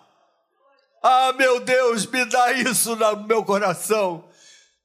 Ah, 1.01 1.33
meu 1.33 1.59
Deus, 1.59 2.05
me 2.05 2.25
dá 2.25 2.51
isso 2.53 2.95
no 2.95 3.17
meu 3.17 3.43
coração. 3.43 4.23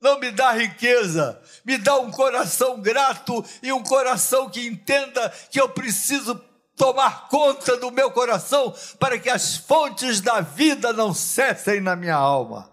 Não 0.00 0.18
me 0.18 0.30
dá 0.30 0.52
riqueza, 0.52 1.40
me 1.64 1.76
dá 1.76 1.96
um 1.98 2.10
coração 2.10 2.80
grato 2.80 3.44
e 3.62 3.70
um 3.70 3.82
coração 3.82 4.48
que 4.48 4.66
entenda 4.66 5.28
que 5.50 5.60
eu 5.60 5.68
preciso 5.68 6.34
tomar 6.74 7.28
conta 7.28 7.76
do 7.76 7.90
meu 7.90 8.10
coração 8.10 8.74
para 8.98 9.18
que 9.18 9.28
as 9.28 9.56
fontes 9.56 10.22
da 10.22 10.40
vida 10.40 10.94
não 10.94 11.12
cessem 11.12 11.80
na 11.80 11.94
minha 11.94 12.14
alma. 12.14 12.70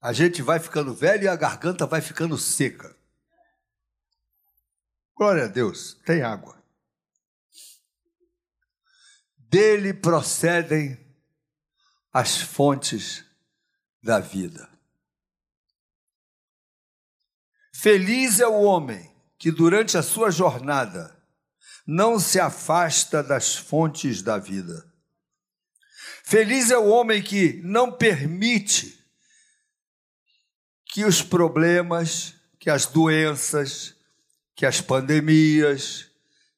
A 0.00 0.12
gente 0.12 0.42
vai 0.42 0.60
ficando 0.60 0.94
velho 0.94 1.24
e 1.24 1.28
a 1.28 1.36
garganta 1.36 1.86
vai 1.86 2.00
ficando 2.00 2.38
seca. 2.38 2.96
Glória 5.16 5.44
a 5.44 5.48
Deus, 5.48 5.94
tem 6.06 6.22
água. 6.22 6.62
Dele 9.36 9.92
procedem 9.92 10.98
as 12.12 12.38
fontes 12.38 13.24
da 14.02 14.20
vida. 14.20 14.68
Feliz 17.74 18.40
é 18.40 18.46
o 18.46 18.62
homem 18.62 19.14
que 19.38 19.50
durante 19.50 19.96
a 19.96 20.02
sua 20.02 20.30
jornada 20.30 21.16
não 21.86 22.18
se 22.20 22.38
afasta 22.38 23.22
das 23.22 23.56
fontes 23.56 24.20
da 24.20 24.36
vida. 24.36 24.84
Feliz 26.24 26.70
é 26.70 26.76
o 26.76 26.88
homem 26.88 27.22
que 27.22 27.60
não 27.64 27.90
permite 27.90 28.97
que 30.88 31.04
os 31.04 31.22
problemas, 31.22 32.34
que 32.58 32.70
as 32.70 32.86
doenças, 32.86 33.94
que 34.54 34.66
as 34.66 34.80
pandemias, 34.80 36.06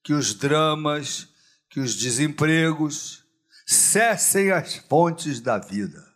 que 0.03 0.13
os 0.13 0.33
dramas, 0.33 1.29
que 1.69 1.81
os 1.81 1.97
desempregos 1.97 3.25
cessem 3.67 4.51
as 4.51 4.77
fontes 4.77 5.41
da 5.41 5.59
vida. 5.59 6.09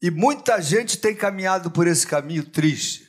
E 0.00 0.10
muita 0.10 0.60
gente 0.60 0.98
tem 0.98 1.14
caminhado 1.14 1.70
por 1.70 1.86
esse 1.86 2.06
caminho 2.06 2.44
triste. 2.44 3.08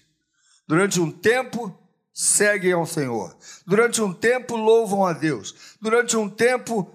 Durante 0.67 0.99
um 0.99 1.12
tempo, 1.12 1.77
seguem 2.13 2.71
ao 2.71 2.86
Senhor. 2.86 3.38
Durante 3.65 4.01
um 4.01 4.13
tempo, 4.13 4.55
louvam 4.55 5.05
a 5.05 5.12
Deus. 5.12 5.75
Durante 5.81 6.15
um 6.15 6.29
tempo, 6.29 6.89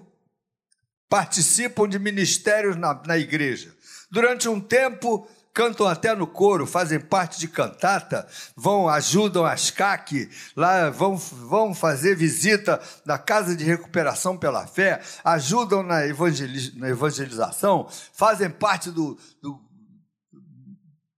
participam 1.07 1.87
de 1.87 1.99
ministérios 1.99 2.75
na, 2.75 2.99
na 3.05 3.17
igreja. 3.17 3.75
Durante 4.09 4.49
um 4.49 4.59
tempo, 4.59 5.27
cantam 5.53 5.87
até 5.87 6.15
no 6.15 6.25
coro, 6.25 6.65
fazem 6.65 6.99
parte 6.99 7.39
de 7.39 7.47
cantata, 7.47 8.27
vão, 8.55 8.87
ajudam 8.87 9.45
as 9.45 9.69
CAC, 9.69 10.29
lá 10.55 10.89
vão, 10.89 11.17
vão 11.17 11.73
fazer 11.73 12.15
visita 12.15 12.81
na 13.05 13.17
Casa 13.17 13.55
de 13.55 13.63
Recuperação 13.63 14.37
pela 14.37 14.65
Fé, 14.65 15.01
ajudam 15.23 15.83
na, 15.83 16.05
evangeliz, 16.05 16.75
na 16.75 16.89
evangelização, 16.89 17.87
fazem 18.13 18.49
parte 18.49 18.89
do, 18.89 19.17
do 19.41 19.59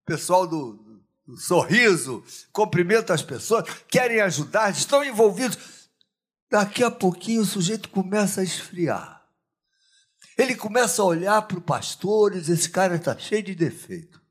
pessoal 0.05 0.47
do, 0.47 0.79
do 1.27 1.37
sorriso, 1.37 2.23
cumprimentam 2.51 3.13
as 3.13 3.21
pessoas, 3.21 3.65
querem 3.87 4.19
ajudar, 4.21 4.71
estão 4.71 5.03
envolvidos. 5.03 5.57
Daqui 6.49 6.83
a 6.83 6.91
pouquinho 6.91 7.41
o 7.41 7.45
sujeito 7.45 7.89
começa 7.89 8.41
a 8.41 8.43
esfriar. 8.43 9.23
Ele 10.37 10.55
começa 10.55 11.01
a 11.01 11.05
olhar 11.05 11.41
para 11.43 11.57
o 11.57 11.61
pastor 11.61 12.35
e 12.35 12.39
diz: 12.39 12.49
esse 12.49 12.69
cara 12.69 12.95
está 12.95 13.17
cheio 13.17 13.43
de 13.43 13.55
defeito. 13.55 14.22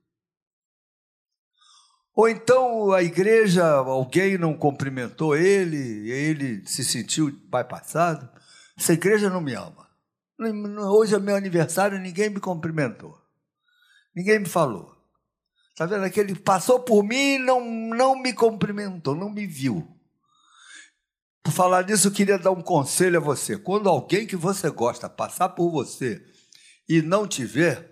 Ou 2.15 2.29
então 2.29 2.93
a 2.93 3.03
igreja, 3.03 3.65
alguém 3.65 4.37
não 4.37 4.55
cumprimentou 4.55 5.35
ele, 5.35 6.11
ele 6.11 6.67
se 6.67 6.85
sentiu 6.85 7.31
bypassado. 7.51 8.29
Essa 8.79 8.93
igreja 8.93 9.31
não 9.31 9.41
me 9.41 9.55
ama. 9.55 9.89
Hoje 10.91 11.15
é 11.15 11.19
meu 11.19 11.37
aniversário, 11.37 11.99
ninguém 11.99 12.29
me 12.29 12.41
cumprimentou. 12.41 13.19
Ninguém 14.15 14.41
me 14.41 14.49
falou. 14.49 14.95
Está 15.71 15.87
vendo? 15.87 16.05
Aquele 16.05 16.35
passou 16.35 16.81
por 16.81 17.03
mim 17.03 17.35
e 17.35 17.39
não, 17.39 17.65
não 17.65 18.21
me 18.21 18.35
cumprimentou, 18.35 19.15
não 19.15 19.31
me 19.31 19.47
viu. 19.47 19.89
Por 21.43 21.53
falar 21.53 21.87
nisso, 21.87 22.09
eu 22.09 22.13
queria 22.13 22.39
dar 22.39 22.51
um 22.51 22.63
conselho 22.63 23.17
a 23.17 23.21
você. 23.21 23.57
Quando 23.57 23.89
alguém 23.89 24.27
que 24.27 24.37
você 24.37 24.69
gosta 24.71 25.09
passar 25.09 25.51
por 25.51 25.71
você 25.71 26.23
e 26.89 27.01
não 27.01 27.27
te 27.27 27.45
ver, 27.45 27.92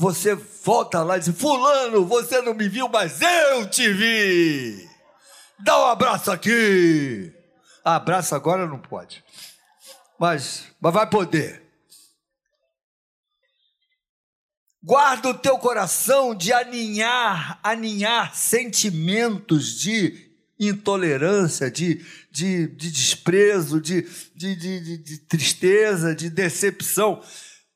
você 0.00 0.34
volta 0.34 1.02
lá 1.02 1.18
e 1.18 1.20
diz: 1.20 1.38
Fulano, 1.38 2.06
você 2.06 2.40
não 2.40 2.54
me 2.54 2.70
viu, 2.70 2.88
mas 2.88 3.20
eu 3.20 3.68
te 3.68 3.92
vi. 3.92 4.88
Dá 5.58 5.78
um 5.78 5.84
abraço 5.84 6.30
aqui. 6.30 7.30
Abraço 7.84 8.34
agora 8.34 8.66
não 8.66 8.78
pode, 8.78 9.22
mas, 10.18 10.64
mas 10.80 10.94
vai 10.94 11.06
poder. 11.06 11.62
Guarda 14.82 15.28
o 15.28 15.38
teu 15.38 15.58
coração 15.58 16.34
de 16.34 16.50
aninhar, 16.50 17.60
aninhar 17.62 18.34
sentimentos 18.34 19.78
de 19.78 20.30
intolerância, 20.58 21.70
de, 21.70 22.02
de, 22.30 22.68
de 22.68 22.90
desprezo, 22.90 23.78
de, 23.78 24.02
de, 24.34 24.56
de, 24.56 24.96
de, 24.96 25.18
tristeza, 25.18 26.14
de 26.14 26.30
decepção. 26.30 27.22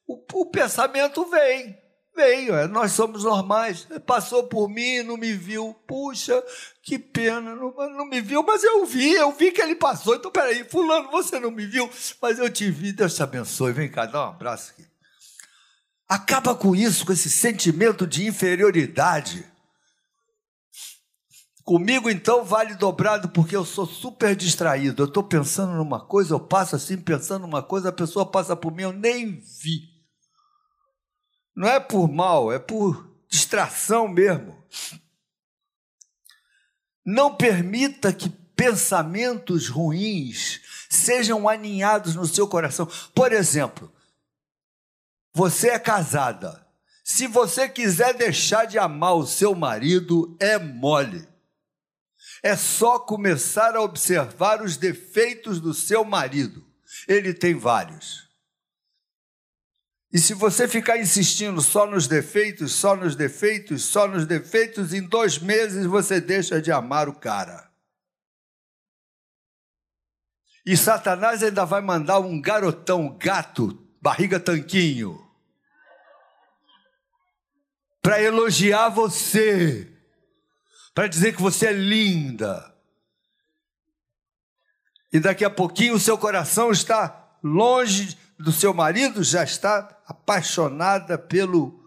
O, 0.06 0.22
o 0.32 0.46
pensamento 0.46 1.28
vem, 1.30 1.83
Veio, 2.16 2.54
é, 2.54 2.68
nós 2.68 2.92
somos 2.92 3.24
normais. 3.24 3.88
Passou 4.06 4.44
por 4.44 4.68
mim, 4.68 5.02
não 5.02 5.16
me 5.16 5.32
viu. 5.32 5.74
Puxa, 5.86 6.42
que 6.82 6.98
pena, 6.98 7.54
não, 7.56 7.72
não, 7.72 8.06
me 8.06 8.20
viu, 8.20 8.42
mas 8.42 8.62
eu 8.62 8.86
vi, 8.86 9.14
eu 9.14 9.32
vi 9.32 9.50
que 9.50 9.60
ele 9.60 9.74
passou. 9.74 10.14
Então, 10.14 10.30
peraí, 10.30 10.64
Fulano, 10.64 11.10
você 11.10 11.40
não 11.40 11.50
me 11.50 11.66
viu, 11.66 11.90
mas 12.22 12.38
eu 12.38 12.48
te 12.48 12.70
vi. 12.70 12.92
Deus 12.92 13.14
te 13.14 13.22
abençoe. 13.22 13.72
Vem 13.72 13.90
cá, 13.90 14.06
dá 14.06 14.26
um 14.26 14.28
abraço 14.30 14.70
aqui. 14.70 14.86
Acaba 16.08 16.54
com 16.54 16.76
isso, 16.76 17.04
com 17.04 17.12
esse 17.12 17.28
sentimento 17.28 18.06
de 18.06 18.26
inferioridade. 18.26 19.44
Comigo 21.64 22.10
então 22.10 22.44
vale 22.44 22.74
dobrado 22.74 23.30
porque 23.30 23.56
eu 23.56 23.64
sou 23.64 23.86
super 23.86 24.36
distraído. 24.36 25.02
Eu 25.02 25.06
estou 25.06 25.22
pensando 25.22 25.72
numa 25.72 25.98
coisa, 25.98 26.34
eu 26.34 26.40
passo 26.40 26.76
assim 26.76 26.98
pensando 26.98 27.42
numa 27.42 27.62
coisa, 27.62 27.88
a 27.88 27.92
pessoa 27.92 28.30
passa 28.30 28.54
por 28.54 28.70
mim, 28.70 28.82
eu 28.82 28.92
nem 28.92 29.40
vi. 29.40 29.93
Não 31.54 31.68
é 31.68 31.78
por 31.78 32.10
mal, 32.10 32.52
é 32.52 32.58
por 32.58 33.08
distração 33.28 34.08
mesmo. 34.08 34.62
Não 37.04 37.34
permita 37.34 38.12
que 38.12 38.28
pensamentos 38.28 39.68
ruins 39.68 40.60
sejam 40.88 41.48
aninhados 41.48 42.14
no 42.14 42.26
seu 42.26 42.48
coração. 42.48 42.88
Por 43.14 43.32
exemplo, 43.32 43.92
você 45.32 45.70
é 45.70 45.78
casada. 45.78 46.64
Se 47.02 47.26
você 47.26 47.68
quiser 47.68 48.14
deixar 48.14 48.64
de 48.64 48.78
amar 48.78 49.14
o 49.14 49.26
seu 49.26 49.54
marido, 49.54 50.36
é 50.40 50.58
mole. 50.58 51.28
É 52.42 52.56
só 52.56 52.98
começar 52.98 53.76
a 53.76 53.82
observar 53.82 54.62
os 54.62 54.76
defeitos 54.76 55.60
do 55.60 55.74
seu 55.74 56.04
marido. 56.04 56.64
Ele 57.06 57.34
tem 57.34 57.54
vários. 57.54 58.23
E 60.14 60.18
se 60.20 60.32
você 60.32 60.68
ficar 60.68 60.96
insistindo 60.96 61.60
só 61.60 61.88
nos 61.88 62.06
defeitos, 62.06 62.72
só 62.72 62.94
nos 62.94 63.16
defeitos, 63.16 63.82
só 63.82 64.06
nos 64.06 64.24
defeitos, 64.24 64.94
em 64.94 65.02
dois 65.02 65.40
meses 65.40 65.86
você 65.86 66.20
deixa 66.20 66.62
de 66.62 66.70
amar 66.70 67.08
o 67.08 67.18
cara. 67.18 67.68
E 70.64 70.76
Satanás 70.76 71.42
ainda 71.42 71.64
vai 71.64 71.80
mandar 71.80 72.20
um 72.20 72.40
garotão, 72.40 73.18
gato, 73.18 73.76
barriga 74.00 74.38
tanquinho, 74.38 75.20
para 78.00 78.22
elogiar 78.22 78.90
você, 78.90 79.92
para 80.94 81.08
dizer 81.08 81.34
que 81.34 81.42
você 81.42 81.66
é 81.66 81.72
linda. 81.72 82.72
E 85.12 85.18
daqui 85.18 85.44
a 85.44 85.50
pouquinho 85.50 85.96
o 85.96 86.00
seu 86.00 86.16
coração 86.16 86.70
está 86.70 87.36
longe 87.42 88.16
do 88.38 88.52
seu 88.52 88.74
marido, 88.74 89.22
já 89.22 89.44
está 89.44 89.96
apaixonada 90.06 91.16
pelo 91.16 91.82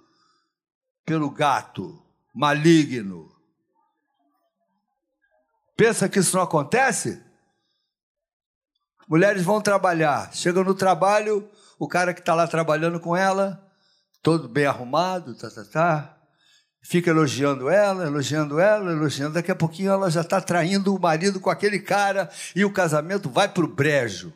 pelo 1.05 1.29
gato 1.29 2.03
maligno. 2.35 3.31
Pensa 5.77 6.09
que 6.09 6.19
isso 6.19 6.35
não 6.35 6.43
acontece? 6.43 7.23
Mulheres 9.07 9.41
vão 9.41 9.61
trabalhar, 9.61 10.33
chegam 10.33 10.65
no 10.65 10.75
trabalho, 10.75 11.49
o 11.79 11.87
cara 11.87 12.13
que 12.13 12.19
está 12.19 12.33
lá 12.33 12.45
trabalhando 12.45 12.99
com 12.99 13.15
ela, 13.15 13.65
todo 14.21 14.49
bem 14.49 14.65
arrumado, 14.65 15.33
tá, 15.33 15.49
tá, 15.49 15.63
tá, 15.63 16.17
fica 16.81 17.09
elogiando 17.09 17.69
ela, 17.69 18.05
elogiando 18.05 18.59
ela, 18.59 18.91
elogiando. 18.91 19.35
Daqui 19.35 19.51
a 19.51 19.55
pouquinho 19.55 19.91
ela 19.91 20.11
já 20.11 20.21
está 20.21 20.41
traindo 20.41 20.93
o 20.93 20.99
marido 20.99 21.39
com 21.39 21.49
aquele 21.49 21.79
cara 21.79 22.29
e 22.53 22.65
o 22.65 22.73
casamento 22.73 23.29
vai 23.29 23.47
para 23.47 23.63
o 23.63 23.73
brejo. 23.73 24.33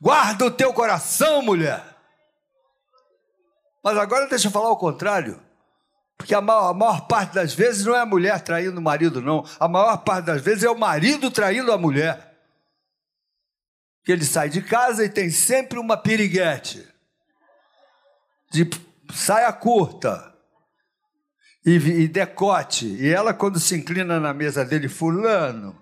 Guarda 0.00 0.46
o 0.46 0.50
teu 0.50 0.72
coração, 0.72 1.42
mulher. 1.42 1.82
Mas 3.82 3.96
agora 3.96 4.28
deixa 4.28 4.48
eu 4.48 4.52
falar 4.52 4.70
o 4.70 4.76
contrário. 4.76 5.40
Porque 6.16 6.34
a 6.34 6.40
maior, 6.40 6.70
a 6.70 6.74
maior, 6.74 7.06
parte 7.06 7.34
das 7.34 7.54
vezes 7.54 7.84
não 7.84 7.94
é 7.94 8.00
a 8.00 8.06
mulher 8.06 8.40
traindo 8.40 8.78
o 8.78 8.82
marido, 8.82 9.20
não. 9.20 9.44
A 9.60 9.68
maior 9.68 9.96
parte 9.98 10.26
das 10.26 10.42
vezes 10.42 10.64
é 10.64 10.70
o 10.70 10.78
marido 10.78 11.30
traindo 11.30 11.72
a 11.72 11.78
mulher 11.78 12.34
que 14.04 14.12
ele 14.12 14.24
sai 14.24 14.48
de 14.48 14.62
casa 14.62 15.04
e 15.04 15.08
tem 15.08 15.28
sempre 15.30 15.78
uma 15.78 15.96
piriguete 15.96 16.86
de 18.52 18.68
saia 19.12 19.52
curta 19.52 20.32
e, 21.64 21.74
e 21.74 22.08
decote. 22.08 22.86
E 22.86 23.08
ela, 23.08 23.34
quando 23.34 23.58
se 23.58 23.76
inclina 23.76 24.20
na 24.20 24.32
mesa 24.32 24.64
dele, 24.64 24.88
fulano, 24.88 25.76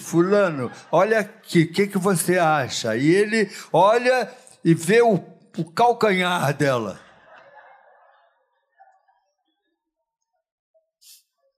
fulano, 0.00 0.72
olha 0.90 1.20
aqui, 1.20 1.62
o 1.62 1.72
que, 1.72 1.86
que 1.86 1.98
você 1.98 2.38
acha? 2.38 2.96
E 2.96 3.08
ele 3.08 3.50
olha 3.72 4.32
e 4.64 4.74
vê 4.74 5.02
o, 5.02 5.14
o 5.56 5.72
calcanhar 5.72 6.52
dela. 6.54 7.00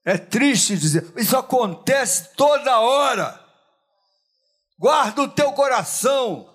É 0.05 0.17
triste 0.17 0.77
dizer, 0.77 1.13
isso 1.15 1.37
acontece 1.37 2.35
toda 2.35 2.79
hora. 2.79 3.39
Guarda 4.77 5.21
o 5.21 5.29
teu 5.29 5.53
coração. 5.53 6.53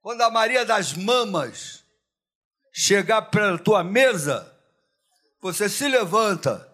Quando 0.00 0.22
a 0.22 0.30
Maria 0.30 0.64
das 0.64 0.94
Mamas 0.94 1.84
chegar 2.72 3.22
para 3.22 3.54
a 3.54 3.58
tua 3.58 3.82
mesa, 3.82 4.56
você 5.40 5.68
se 5.68 5.88
levanta. 5.88 6.65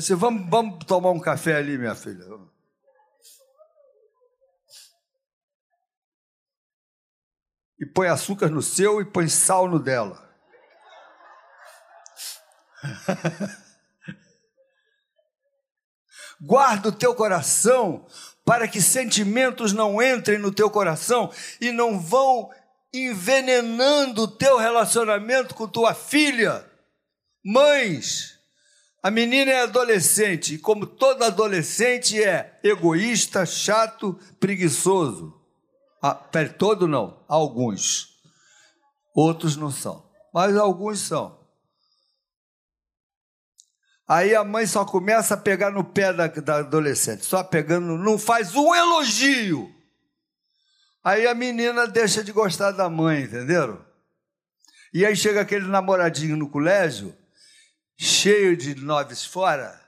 Você 0.00 0.14
vamos, 0.14 0.48
vamos 0.50 0.84
tomar 0.84 1.10
um 1.10 1.18
café 1.18 1.56
ali, 1.56 1.78
minha 1.78 1.94
filha. 1.94 2.22
E 7.80 7.86
põe 7.86 8.08
açúcar 8.08 8.50
no 8.50 8.60
seu 8.60 9.00
e 9.00 9.06
põe 9.06 9.26
sal 9.26 9.66
no 9.66 9.78
dela. 9.78 10.22
Guarda 16.40 16.90
o 16.90 16.92
teu 16.92 17.14
coração 17.14 18.06
para 18.44 18.68
que 18.68 18.82
sentimentos 18.82 19.72
não 19.72 20.02
entrem 20.02 20.36
no 20.38 20.52
teu 20.52 20.70
coração 20.70 21.32
e 21.58 21.72
não 21.72 21.98
vão 21.98 22.50
envenenando 22.92 24.24
o 24.24 24.28
teu 24.28 24.58
relacionamento 24.58 25.54
com 25.54 25.66
tua 25.66 25.94
filha. 25.94 26.70
Mães, 27.42 28.35
a 29.02 29.10
menina 29.10 29.50
é 29.50 29.62
adolescente 29.62 30.54
e, 30.54 30.58
como 30.58 30.86
toda 30.86 31.26
adolescente, 31.26 32.22
é 32.22 32.58
egoísta, 32.62 33.46
chato, 33.46 34.18
preguiçoso. 34.40 35.32
Ah, 36.02 36.14
todo 36.58 36.88
não, 36.88 37.24
alguns. 37.28 38.16
Outros 39.14 39.56
não 39.56 39.70
são, 39.70 40.10
mas 40.32 40.56
alguns 40.56 41.00
são. 41.00 41.36
Aí 44.08 44.34
a 44.34 44.44
mãe 44.44 44.66
só 44.66 44.84
começa 44.84 45.34
a 45.34 45.38
pegar 45.38 45.70
no 45.70 45.82
pé 45.82 46.12
da, 46.12 46.28
da 46.28 46.56
adolescente, 46.58 47.24
só 47.24 47.42
pegando, 47.42 47.98
não 47.98 48.18
faz 48.18 48.54
um 48.54 48.74
elogio. 48.74 49.74
Aí 51.02 51.26
a 51.26 51.34
menina 51.34 51.86
deixa 51.86 52.22
de 52.22 52.30
gostar 52.30 52.72
da 52.72 52.88
mãe, 52.88 53.22
entenderam? 53.22 53.84
E 54.92 55.04
aí 55.04 55.16
chega 55.16 55.40
aquele 55.40 55.66
namoradinho 55.66 56.36
no 56.36 56.48
colégio, 56.48 57.16
cheio 57.96 58.56
de 58.56 58.74
noves 58.74 59.24
fora, 59.24 59.80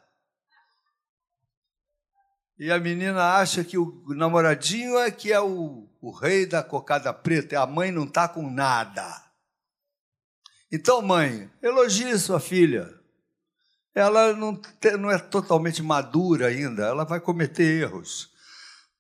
e 2.59 2.73
a 2.73 2.79
menina 2.79 3.35
acha 3.35 3.63
que 3.63 3.79
o 3.79 4.05
namoradinho 4.09 4.99
é 4.99 5.11
que 5.11 5.33
é 5.33 5.41
o, 5.41 5.89
o 6.01 6.11
rei 6.11 6.45
da 6.45 6.63
cocada 6.63 7.13
preta, 7.13 7.55
e 7.55 7.59
a 7.59 7.67
mãe 7.67 7.93
não 7.93 8.05
está 8.05 8.29
com 8.29 8.51
nada. 8.51 9.25
Então, 10.71 11.01
mãe, 11.01 11.51
elogie 11.63 12.19
sua 12.19 12.41
filha 12.41 12.99
ela 13.99 14.33
não, 14.33 14.61
não 14.99 15.11
é 15.11 15.19
totalmente 15.19 15.83
madura 15.83 16.47
ainda, 16.47 16.87
ela 16.87 17.05
vai 17.05 17.21
cometer 17.21 17.83
erros. 17.83 18.31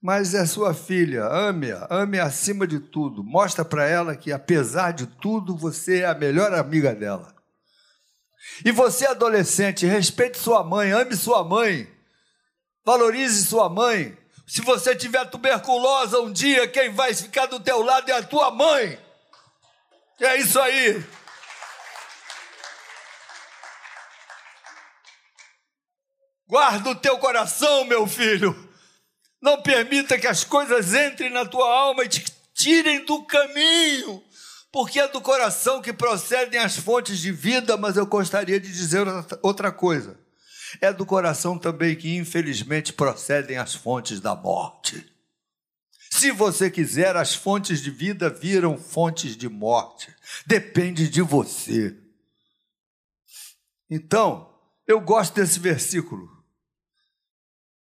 Mas 0.03 0.35
é 0.35 0.45
sua 0.47 0.75
filha, 0.75 1.25
ame-a, 1.25 1.87
ame-a 1.91 2.25
acima 2.25 2.67
de 2.67 2.79
tudo. 2.79 3.25
Mostra 3.25 3.65
para 3.65 3.87
ela 3.87 4.17
que, 4.17 4.33
apesar 4.33 4.93
de 4.93 5.07
tudo, 5.07 5.57
você 5.57 6.01
é 6.01 6.07
a 6.07 6.15
melhor 6.15 6.53
amiga 6.53 6.95
dela. 6.95 7.35
E 8.65 8.71
você, 8.71 9.07
adolescente, 9.07 9.87
respeite 9.87 10.39
sua 10.39 10.65
mãe, 10.65 10.93
ame 10.93 11.17
sua 11.17 11.45
mãe, 11.45 11.91
valorize 12.85 13.47
sua 13.47 13.69
mãe. 13.69 14.17
Se 14.47 14.63
você 14.63 14.97
tiver 14.97 15.25
tuberculosa 15.27 16.21
um 16.21 16.33
dia, 16.33 16.67
quem 16.67 16.91
vai 16.91 17.15
ficar 17.15 17.47
do 17.47 17.61
teu 17.61 17.83
lado 17.83 18.11
é 18.11 18.15
a 18.15 18.23
tua 18.23 18.51
mãe. 18.51 18.99
É 20.21 20.37
isso 20.37 20.59
aí. 20.59 21.05
Guarda 26.49 26.91
o 26.91 26.95
teu 26.95 27.19
coração, 27.19 27.85
meu 27.85 28.07
filho. 28.07 28.57
Não 29.41 29.63
permita 29.63 30.19
que 30.19 30.27
as 30.27 30.43
coisas 30.45 30.95
entrem 30.95 31.31
na 31.31 31.45
tua 31.45 31.71
alma 31.71 32.05
e 32.05 32.09
te 32.09 32.25
tirem 32.55 33.05
do 33.05 33.25
caminho, 33.25 34.25
porque 34.79 35.01
é 35.01 35.09
do 35.09 35.21
coração 35.21 35.83
que 35.83 35.93
procedem 35.93 36.61
as 36.61 36.77
fontes 36.77 37.19
de 37.19 37.33
vida, 37.33 37.77
mas 37.77 37.97
eu 37.97 38.07
gostaria 38.07 38.61
de 38.61 38.73
dizer 38.73 39.05
outra 39.43 39.73
coisa. 39.73 40.17
É 40.81 40.93
do 40.93 41.05
coração 41.05 41.59
também 41.59 41.97
que, 41.97 42.15
infelizmente, 42.15 42.93
procedem 42.93 43.59
as 43.59 43.75
fontes 43.75 44.21
da 44.21 44.37
morte. 44.37 45.05
Se 46.13 46.31
você 46.31 46.71
quiser, 46.71 47.17
as 47.17 47.35
fontes 47.35 47.83
de 47.83 47.91
vida 47.91 48.31
viram 48.31 48.79
fontes 48.79 49.37
de 49.37 49.49
morte. 49.49 50.15
Depende 50.47 51.09
de 51.09 51.23
você. 51.23 51.97
Então, 53.91 54.49
eu 54.87 55.01
gosto 55.01 55.35
desse 55.35 55.59
versículo 55.59 56.39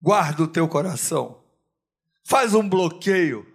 guarda 0.01 0.43
o 0.43 0.47
teu 0.49 0.67
coração. 0.67 1.41
Faz 2.25 2.53
um 2.53 2.67
bloqueio. 2.67 3.52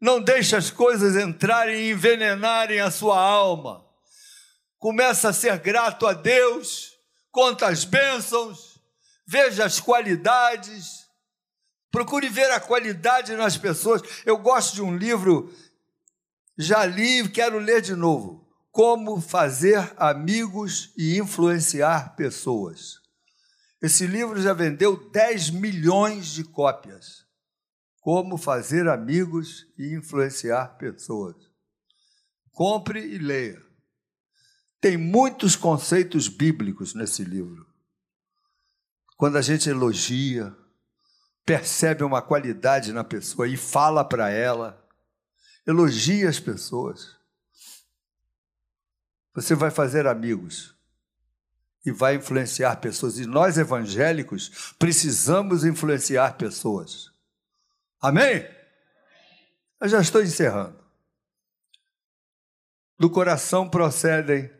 Não 0.00 0.20
deixe 0.20 0.56
as 0.56 0.70
coisas 0.70 1.16
entrarem 1.16 1.76
e 1.76 1.90
envenenarem 1.90 2.80
a 2.80 2.90
sua 2.90 3.20
alma. 3.20 3.84
Começa 4.78 5.28
a 5.28 5.32
ser 5.32 5.58
grato 5.58 6.06
a 6.06 6.12
Deus 6.12 6.90
conta 7.30 7.68
as 7.68 7.84
bênçãos, 7.84 8.80
veja 9.26 9.64
as 9.64 9.80
qualidades, 9.80 11.06
procure 11.90 12.28
ver 12.28 12.50
a 12.50 12.60
qualidade 12.60 13.34
nas 13.34 13.56
pessoas. 13.56 14.02
Eu 14.26 14.38
gosto 14.38 14.74
de 14.74 14.82
um 14.82 14.96
livro, 14.96 15.54
já 16.56 16.84
li 16.84 17.28
quero 17.28 17.58
ler 17.58 17.80
de 17.80 17.94
novo. 17.94 18.46
Como 18.72 19.20
fazer 19.20 19.92
amigos 19.96 20.92
e 20.96 21.18
influenciar 21.18 22.14
pessoas. 22.14 23.00
Esse 23.82 24.06
livro 24.06 24.40
já 24.40 24.52
vendeu 24.52 25.10
10 25.10 25.50
milhões 25.50 26.28
de 26.28 26.44
cópias. 26.44 27.19
Como 28.00 28.38
fazer 28.38 28.88
amigos 28.88 29.66
e 29.78 29.94
influenciar 29.94 30.78
pessoas. 30.78 31.36
Compre 32.50 33.00
e 33.00 33.18
leia. 33.18 33.62
Tem 34.80 34.96
muitos 34.96 35.54
conceitos 35.54 36.26
bíblicos 36.26 36.94
nesse 36.94 37.22
livro. 37.22 37.66
Quando 39.16 39.36
a 39.36 39.42
gente 39.42 39.68
elogia, 39.68 40.56
percebe 41.44 42.02
uma 42.02 42.22
qualidade 42.22 42.90
na 42.92 43.04
pessoa 43.04 43.46
e 43.46 43.56
fala 43.56 44.02
para 44.02 44.30
ela, 44.30 44.82
elogia 45.66 46.28
as 46.28 46.40
pessoas. 46.40 47.16
Você 49.34 49.54
vai 49.54 49.70
fazer 49.70 50.06
amigos 50.06 50.74
e 51.84 51.92
vai 51.92 52.16
influenciar 52.16 52.76
pessoas. 52.76 53.18
E 53.18 53.26
nós 53.26 53.58
evangélicos 53.58 54.74
precisamos 54.78 55.64
influenciar 55.64 56.36
pessoas. 56.38 57.09
Amém? 58.00 58.48
Eu 59.80 59.88
já 59.88 60.00
estou 60.00 60.22
encerrando. 60.22 60.78
Do 62.98 63.10
coração 63.10 63.68
procedem 63.68 64.50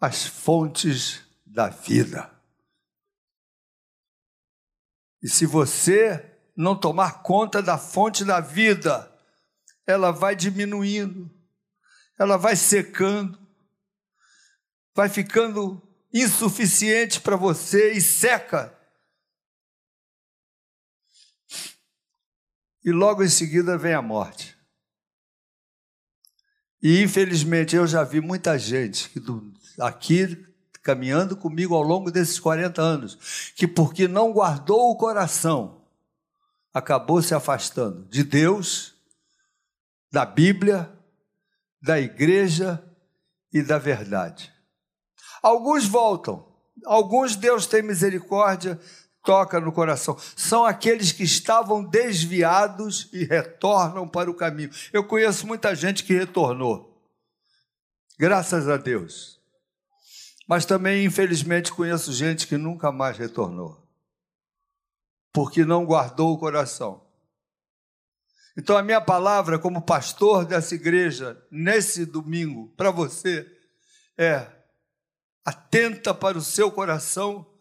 as 0.00 0.26
fontes 0.26 1.22
da 1.46 1.68
vida. 1.68 2.30
E 5.22 5.28
se 5.28 5.46
você 5.46 6.38
não 6.56 6.78
tomar 6.78 7.22
conta 7.22 7.62
da 7.62 7.78
fonte 7.78 8.24
da 8.24 8.40
vida, 8.40 9.10
ela 9.86 10.10
vai 10.10 10.36
diminuindo, 10.36 11.30
ela 12.18 12.36
vai 12.36 12.56
secando, 12.56 13.38
vai 14.94 15.08
ficando 15.08 15.82
insuficiente 16.12 17.20
para 17.20 17.36
você 17.36 17.92
e 17.92 18.00
seca. 18.00 18.78
E 22.84 22.92
logo 22.92 23.22
em 23.22 23.28
seguida 23.28 23.78
vem 23.78 23.94
a 23.94 24.02
morte. 24.02 24.56
E 26.82 27.02
infelizmente 27.02 27.74
eu 27.74 27.86
já 27.86 28.04
vi 28.04 28.20
muita 28.20 28.58
gente 28.58 29.08
que 29.08 29.22
aqui 29.80 30.44
caminhando 30.82 31.34
comigo 31.34 31.74
ao 31.74 31.82
longo 31.82 32.10
desses 32.10 32.38
40 32.38 32.82
anos, 32.82 33.52
que 33.56 33.66
porque 33.66 34.06
não 34.06 34.30
guardou 34.30 34.90
o 34.90 34.96
coração, 34.96 35.82
acabou 36.74 37.22
se 37.22 37.34
afastando 37.34 38.04
de 38.10 38.22
Deus, 38.22 38.94
da 40.12 40.26
Bíblia, 40.26 40.92
da 41.80 41.98
igreja 41.98 42.84
e 43.50 43.62
da 43.62 43.78
verdade. 43.78 44.52
Alguns 45.42 45.86
voltam, 45.86 46.46
alguns 46.84 47.34
Deus 47.34 47.66
tem 47.66 47.82
misericórdia, 47.82 48.78
toca 49.24 49.58
no 49.58 49.72
coração. 49.72 50.16
São 50.36 50.64
aqueles 50.64 51.10
que 51.10 51.24
estavam 51.24 51.82
desviados 51.82 53.08
e 53.12 53.24
retornam 53.24 54.06
para 54.06 54.30
o 54.30 54.34
caminho. 54.34 54.70
Eu 54.92 55.02
conheço 55.02 55.46
muita 55.46 55.74
gente 55.74 56.04
que 56.04 56.12
retornou. 56.12 57.02
Graças 58.18 58.68
a 58.68 58.76
Deus. 58.76 59.40
Mas 60.46 60.66
também, 60.66 61.06
infelizmente, 61.06 61.72
conheço 61.72 62.12
gente 62.12 62.46
que 62.46 62.58
nunca 62.58 62.92
mais 62.92 63.16
retornou, 63.16 63.82
porque 65.32 65.64
não 65.64 65.86
guardou 65.86 66.34
o 66.34 66.38
coração. 66.38 67.02
Então, 68.56 68.76
a 68.76 68.82
minha 68.82 69.00
palavra 69.00 69.58
como 69.58 69.82
pastor 69.82 70.44
dessa 70.44 70.74
igreja, 70.74 71.42
nesse 71.50 72.04
domingo, 72.04 72.68
para 72.76 72.90
você, 72.90 73.50
é: 74.18 74.46
atenta 75.44 76.12
para 76.12 76.36
o 76.36 76.42
seu 76.42 76.70
coração, 76.70 77.53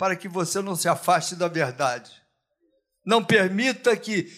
para 0.00 0.16
que 0.16 0.26
você 0.26 0.62
não 0.62 0.74
se 0.74 0.88
afaste 0.88 1.36
da 1.36 1.46
verdade. 1.46 2.10
Não 3.04 3.22
permita 3.22 3.94
que, 3.94 4.32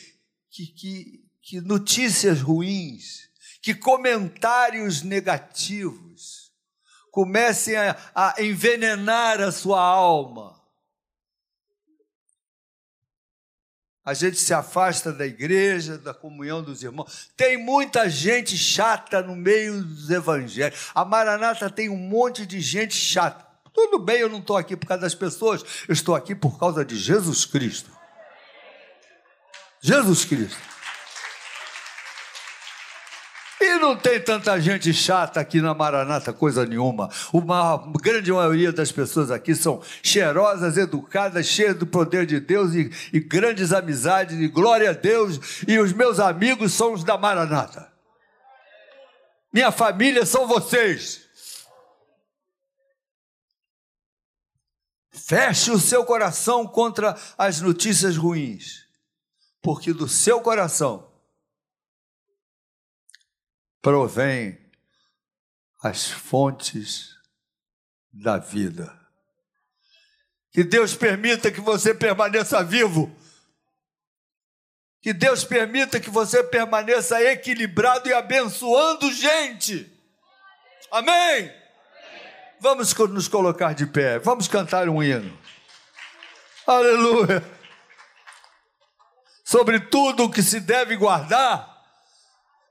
que, 0.51 0.67
que, 0.67 1.25
que 1.41 1.61
notícias 1.61 2.41
ruins, 2.41 3.29
que 3.63 3.73
comentários 3.73 5.03
negativos, 5.03 6.51
comecem 7.13 7.77
a, 7.77 7.97
a 8.13 8.35
envenenar 8.43 9.41
a 9.41 9.53
sua 9.53 9.81
alma. 9.81 10.61
A 14.05 14.15
gente 14.15 14.39
se 14.39 14.53
afasta 14.53 15.13
da 15.13 15.25
igreja, 15.25 15.97
da 15.97 16.13
comunhão 16.13 16.61
dos 16.61 16.83
irmãos. 16.83 17.31
Tem 17.37 17.57
muita 17.57 18.11
gente 18.11 18.59
chata 18.59 19.23
no 19.23 19.37
meio 19.37 19.85
dos 19.85 20.11
evangelhos. 20.11 20.91
A 20.93 21.05
Maranata 21.05 21.71
tem 21.71 21.89
um 21.89 21.97
monte 21.97 22.45
de 22.45 22.61
gente 22.61 22.97
chata. 22.97 23.52
Tudo 23.73 23.99
bem, 23.99 24.21
eu 24.21 24.29
não 24.29 24.39
estou 24.39 24.57
aqui 24.57 24.77
por 24.77 24.87
causa 24.87 25.03
das 25.03 25.15
pessoas, 25.15 25.65
eu 25.89 25.93
estou 25.93 26.15
aqui 26.15 26.35
por 26.35 26.59
causa 26.59 26.85
de 26.85 26.97
Jesus 26.97 27.45
Cristo. 27.45 27.91
Jesus 29.81 30.25
Cristo. 30.25 30.73
E 33.61 33.79
não 33.79 33.97
tem 33.97 34.21
tanta 34.21 34.61
gente 34.61 34.93
chata 34.93 35.39
aqui 35.39 35.61
na 35.61 35.73
Maranata, 35.73 36.33
coisa 36.33 36.67
nenhuma. 36.67 37.09
Uma 37.33 37.77
grande 38.03 38.33
maioria 38.33 38.73
das 38.73 38.91
pessoas 38.91 39.31
aqui 39.31 39.55
são 39.55 39.81
cheirosas, 40.03 40.77
educadas, 40.77 41.47
cheias 41.47 41.77
do 41.77 41.87
poder 41.87 42.27
de 42.27 42.41
Deus 42.41 42.75
e, 42.75 42.91
e 43.13 43.21
grandes 43.21 43.73
amizades, 43.73 44.37
e 44.37 44.49
glória 44.49 44.91
a 44.91 44.93
Deus. 44.93 45.63
E 45.69 45.79
os 45.79 45.93
meus 45.93 46.19
amigos 46.19 46.73
são 46.73 46.93
os 46.93 47.05
da 47.05 47.17
Maranata. 47.17 47.93
Minha 49.53 49.71
família 49.71 50.27
são 50.27 50.49
vocês. 50.49 51.22
Feche 55.33 55.71
o 55.71 55.79
seu 55.79 56.05
coração 56.05 56.67
contra 56.67 57.19
as 57.39 57.59
notícias 57.63 58.19
ruins, 58.19 58.87
porque 59.63 59.91
do 59.91 60.07
seu 60.07 60.43
coração 60.43 61.11
provém 63.81 64.61
as 65.83 66.07
fontes 66.07 67.17
da 68.13 68.37
vida. 68.37 68.95
Que 70.51 70.63
Deus 70.63 70.95
permita 70.95 71.51
que 71.51 71.63
você 71.63 71.95
permaneça 71.95 72.63
vivo. 72.63 73.11
Que 75.01 75.15
Deus 75.15 75.45
permita 75.45 75.99
que 75.99 76.11
você 76.11 76.45
permaneça 76.45 77.23
equilibrado 77.23 78.07
e 78.07 78.13
abençoando 78.13 79.11
gente. 79.11 79.91
Amém? 80.91 81.62
Vamos 82.63 82.95
nos 82.95 83.27
colocar 83.27 83.75
de 83.75 83.87
pé. 83.87 84.21
Vamos 84.21 84.47
cantar 84.47 84.89
um 84.89 85.03
hino. 85.03 85.37
Aleluia. 86.65 87.43
Sobre 89.45 89.81
tudo 89.81 90.23
o 90.23 90.31
que 90.31 90.45
se 90.45 90.61
deve 90.61 90.95
guardar 90.95 91.73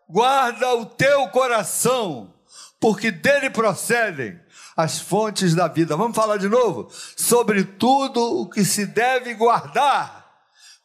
guarda 0.08 0.76
o 0.76 0.86
teu 0.86 1.28
coração, 1.28 2.34
porque 2.80 3.12
dele 3.12 3.50
procedem 3.50 4.40
as 4.78 4.98
fontes 4.98 5.54
da 5.54 5.68
vida. 5.68 5.98
Vamos 5.98 6.16
falar 6.16 6.38
de 6.38 6.48
novo? 6.48 6.90
Sobre 7.18 7.66
tudo 7.66 8.42
o 8.42 8.50
que 8.50 8.64
se 8.64 8.86
deve 8.86 9.34
guardar, 9.34 10.26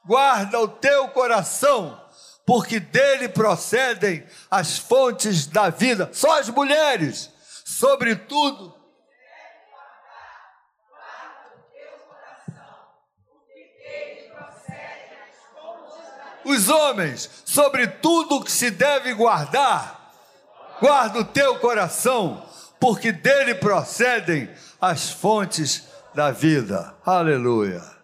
guarda 0.04 0.60
o 0.60 0.66
teu 0.66 1.08
coração, 1.10 2.00
porque 2.44 2.80
dele 2.80 3.28
procedem 3.28 4.26
as 4.50 4.78
fontes 4.78 5.46
da 5.46 5.70
vida. 5.70 6.10
Só 6.12 6.40
as 6.40 6.48
mulheres, 6.48 7.30
sobretudo 7.64 8.75
os 16.46 16.68
homens, 16.68 17.28
sobre 17.44 17.86
tudo 17.86 18.42
que 18.42 18.52
se 18.52 18.70
deve 18.70 19.12
guardar, 19.14 20.12
guarda 20.80 21.20
o 21.20 21.24
teu 21.24 21.58
coração, 21.58 22.44
porque 22.78 23.10
dele 23.12 23.54
procedem 23.54 24.48
as 24.80 25.10
fontes 25.10 25.84
da 26.14 26.30
vida. 26.30 26.94
Aleluia. 27.04 27.95